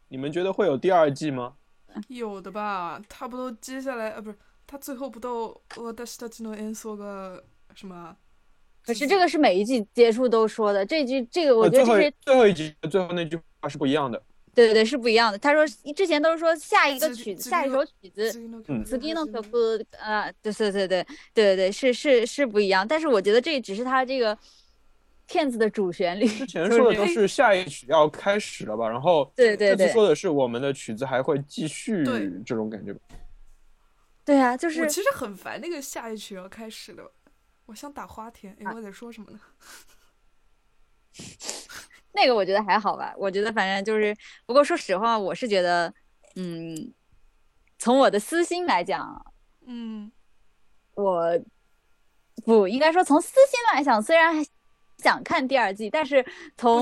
[0.09, 1.55] 你们觉得会有第二季吗？
[2.07, 3.01] 有的吧？
[3.07, 4.21] 他不都接下来啊？
[4.21, 7.41] 不是，他最后不都我的私たちの演奏が
[7.75, 7.95] 什么？
[7.95, 8.15] 啊
[8.83, 14.19] 可是这个是每一季结束都说的，这句这个我呃最后觉得这是最后一集最后那句话是不一样的。
[14.55, 15.37] 对对对是不一样的。
[15.37, 15.65] 他说
[15.95, 18.31] 之前都是说下一个次曲子，次下一首曲子。
[18.67, 24.35] 嗯次金の曲，呃，对对对对对对，是是是不一样，但是我觉得这只是他这个
[25.26, 26.26] 片子的主旋律。
[26.26, 32.94] 之前说的都是下一曲要开始了吧，然后对对对这次说的是我们的曲子还会继续对这种感觉。
[34.24, 37.02] 对啊，就是我其实很烦那个下一曲要开始的，
[37.66, 38.56] 我想打花田。
[38.60, 39.40] 哎，我在说什么呢？
[42.12, 44.16] 那个我觉得还好吧，我觉得反正就是，
[44.46, 45.92] 不过说实话，我是觉得，
[46.34, 46.92] 嗯，
[47.78, 49.34] 从我的私心来讲，
[49.66, 50.10] 嗯，
[50.94, 51.38] 我
[52.44, 54.42] 不应该说从私心来讲，虽然还
[54.98, 56.24] 想看第二季，但是
[56.56, 56.80] 从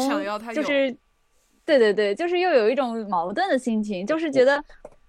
[0.54, 0.94] 就是，
[1.64, 4.62] 对对对，就是又有一种矛盾的心情，就是觉得，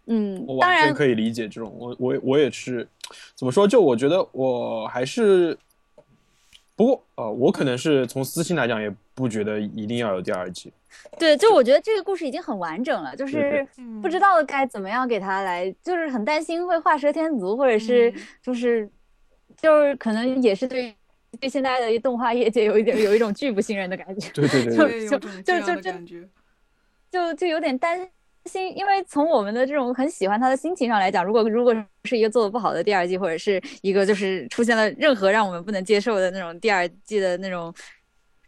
[0.08, 2.88] 嗯我，当然完全可以理解这种，我我我也是，
[3.36, 3.68] 怎么说？
[3.68, 5.58] 就我觉得我还是，
[6.76, 10.74] 不过呃，我可能是从私心来讲，也不觉得一定要有第二季。
[11.20, 18.90] 对，就我觉得这个故事已经很完整了，就是嗯不知道该怎么样给他来，就是很担心会画蛇添足，或者是嗯就是
[19.58, 20.96] 就是可能也是对
[21.38, 26.28] 对现在的动画业界有一点有一种拒不信任的感觉，对对对就就就就感觉。
[27.12, 27.98] 就就有点担
[28.46, 31.74] 心，因为从我们的这种很喜欢他的心情上来讲，如果如果
[32.04, 37.74] 是一个做的不好的第二季，或者是一个就是出现了任何让我们不能接受的那种第二季的那种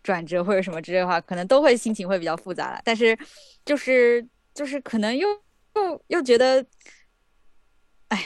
[0.03, 2.81] 转折或者什么之类的话，可能都会心情会比较复杂了。
[2.83, 3.17] 但是
[3.63, 5.29] 就是就是可能又
[5.75, 6.65] 又又觉得，
[8.09, 8.23] 哎呀，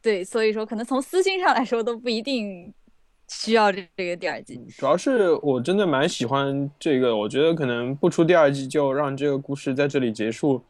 [0.00, 2.72] 对，所以说可能从私心上来说都不一定。
[3.32, 10.62] 需要这这个第二季，主要是我真的蛮喜欢这个，我觉得可能不出第二季就让这个故事在这里结束，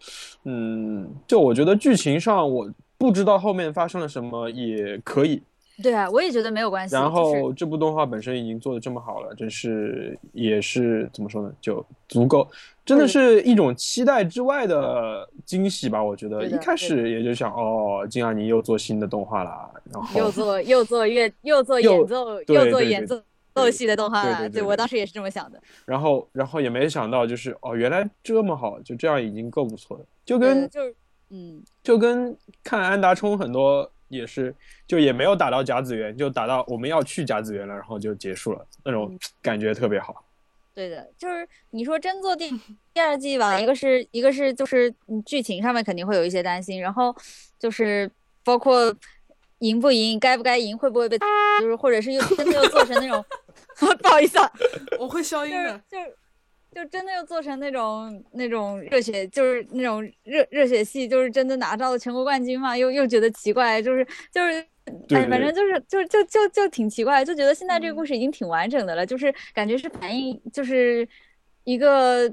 [0.44, 5.42] 嗯，就我觉得剧情上我不知道后面发生了什么也可以。
[5.80, 6.94] 对啊，我也觉得没有关系。
[6.94, 12.46] 然后这部动画本身已经做的这么好了，真是也是怎么说呢，就足够，
[12.84, 16.02] 真的是一种期待之外的惊喜吧。
[16.02, 23.20] 我觉得一开始也就想，哦，金阿尼又做新的动画啦，然后又做又做乐又做演奏又做演奏
[23.54, 24.48] 奏戏的动画了。
[24.50, 25.58] 对我当时也是这么想的。
[25.86, 30.04] 然后然后也没想到，就是哦，原来这么好，就这样已经够不错了。
[30.24, 30.80] 就跟就
[31.30, 33.90] 嗯，就跟看安达充很多。
[34.12, 34.54] 也是，
[34.86, 40.24] 就也没有打到甲子园，就打到我们要去甲子园了，然后就结束了，那种 感觉特别好。
[40.74, 42.50] 对的，就是你说真做第
[42.92, 44.94] 第二季吧，一个是一个是就是
[45.24, 47.14] 剧情上面肯定会有一些担心，然后
[47.58, 48.10] 就是
[48.44, 48.94] 包括
[49.60, 51.18] 赢不赢，该不该赢，会不会被，
[51.60, 53.24] 就是或者是又真的又做成那种，
[54.02, 54.52] 不好意思，啊，
[54.98, 55.96] 我会消音的，就。
[56.74, 64.02] 就真的又做成那种那种热血，就是那种热热血戏，就是真的拿到了全国冠军嘛，又又觉得奇怪，就是
[64.32, 64.52] 就是，
[65.14, 71.06] 哎，反正就是就就就就挺奇怪，就觉得现在这个故事已经挺完整的了，就是感觉是反映就是
[71.64, 72.32] 一个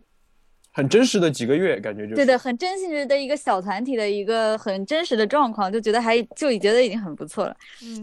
[0.71, 7.55] 很真实的几个月，感觉就对的，很真实的一个小团体的一个很真实的状况，就觉得还就觉得已经很不错了。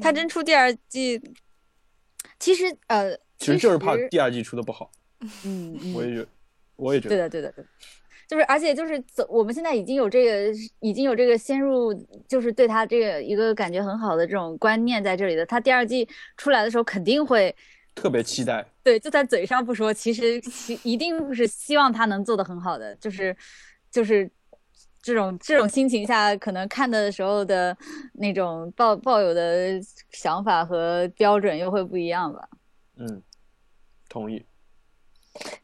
[0.03, 1.19] 他真出第二季，
[2.39, 4.91] 其实呃，其实就是怕第二季出的不好。
[5.45, 6.29] 嗯，我也觉得，
[6.77, 7.65] 我也觉得，对的，对的，对，
[8.29, 11.95] 就是，而且就是走，我们现在已经有这个，已经有这个先入，
[12.29, 15.47] 就是对他这个一个感觉很好的这种观念在这里的。
[15.47, 16.07] 他第二季
[16.37, 17.55] 出来的时候肯定会
[17.95, 23.35] 特别期待，对，就在嘴上不说，其实其一定是希望他能做的很好的，就是
[23.91, 24.31] 就是
[25.01, 27.75] 这种这种心情下，可能看的时候的
[28.15, 32.49] 那种抱抱有的想法和标准又会不一样吧。
[32.97, 33.23] 嗯，
[34.09, 34.45] 同意。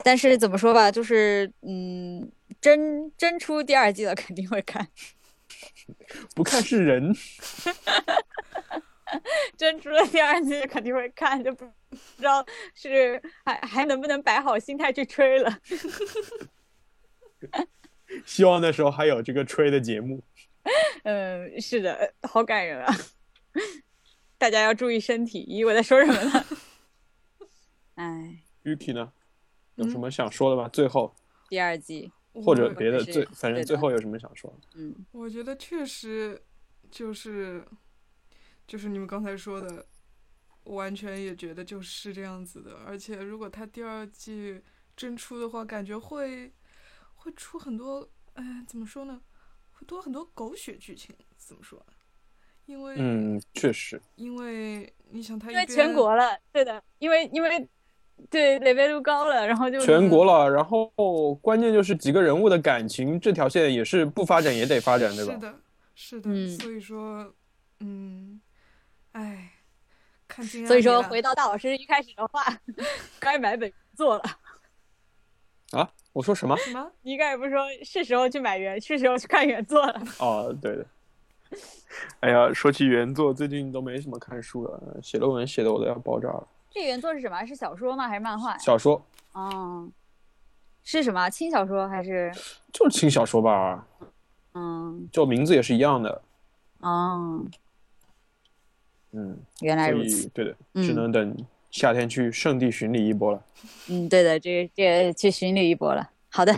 [0.05, 4.87] 但是怎么说吧，就是嗯，真真出第二季了，肯定会看。
[6.35, 7.15] 不看是人。
[9.59, 12.45] 真出了第二季肯定会看，就不不知道
[12.75, 15.59] 是还还能不能摆好心态去吹了。
[18.25, 20.23] 希望那时候还有这个吹的节目。
[21.05, 22.97] 嗯，是的，好感人啊！
[24.39, 25.45] 大家要注意身体。
[25.47, 26.47] 咦，我在说什么呢？
[27.97, 29.13] 哎，Yuki 呢？
[29.77, 30.69] 有什么想说的吗？
[30.69, 31.15] 最后，
[31.49, 34.69] 第二季或者别的，最反正最后有什么想说的？
[34.75, 36.41] 嗯，我觉得确实
[36.91, 37.67] 就是
[38.67, 39.87] 就是你们刚才说的，
[40.65, 42.77] 完全也觉得就是这样子的。
[42.87, 44.61] 而且如果他第二季
[44.95, 46.53] 真出的话，感觉会
[47.15, 49.23] 会出很多，哎，怎么说呢？
[49.73, 51.15] 会多很多狗血剧情。
[51.37, 51.85] 怎么说？
[52.67, 57.69] 因为嗯，确实，因为你想他因为全国了，对的，因为因为。
[58.31, 65.35] 对，累贝度高了，然后就全国了，然后关键就是几个人物的感情这条线也是不发展也得发展，对吧？
[65.35, 65.55] 是的，
[65.95, 67.35] 是的，所以说，
[67.81, 68.41] 嗯，
[69.13, 69.51] 哎，
[70.27, 72.43] 看金所以说，回到大老师一开始的话，
[73.21, 74.23] 该买本做了。
[75.73, 75.91] 啊？
[76.13, 76.57] 我说什么？
[76.59, 76.93] 什么？
[77.03, 80.03] 你刚才不是说是时候去买原，是时候去看原作了？
[80.21, 80.87] 哦，对的。
[82.21, 86.49] 哎呀，说起原作，最近都没什么看书了，写论文写的我都要爆炸了。
[86.73, 87.45] 这原作是什么？
[87.45, 88.09] 是小说吗？
[88.09, 88.57] 还是漫画？
[88.57, 89.05] 小说。
[89.33, 89.89] 哦，
[90.83, 92.33] 是什么轻小说还是？
[92.73, 93.87] 就是轻小说吧。
[94.55, 95.09] 嗯。
[95.13, 96.23] 就名字也是一样的。
[96.81, 97.45] 哦。
[99.13, 100.29] 嗯，原来如此。
[100.31, 101.37] 对的，只能等
[101.71, 103.45] 夏天去圣地巡礼一波了。
[103.91, 106.11] 嗯，对的，这这去巡礼一波了。
[106.31, 106.55] 好的。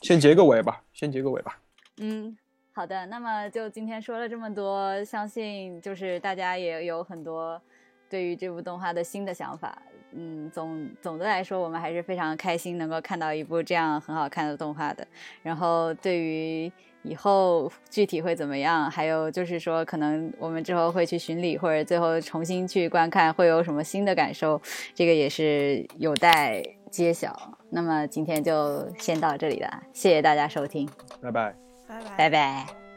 [0.00, 1.60] 先结个尾吧，先结个尾吧。
[1.98, 2.36] 嗯，
[2.72, 3.04] 好的。
[3.06, 7.60] 那么就今天说了这么多，相信就是大家也有很多。
[8.08, 9.76] 对于这部动画的新的想法，
[10.12, 15.06] 嗯，总总的来说，我们还是非常开心能够看到一部这样很好看的动画的。
[15.42, 16.72] 然后，对于
[17.02, 24.60] 以后具体会怎么样，还有就是说，可能我们之后会去巡礼，或者最后重新去观看，会有什么新的感受，
[24.94, 27.54] 这个也是有待揭晓。
[27.70, 30.88] 那么今天就先到这里了，谢谢大家收听，
[31.20, 31.54] 拜拜，
[31.86, 32.87] 拜拜，拜拜。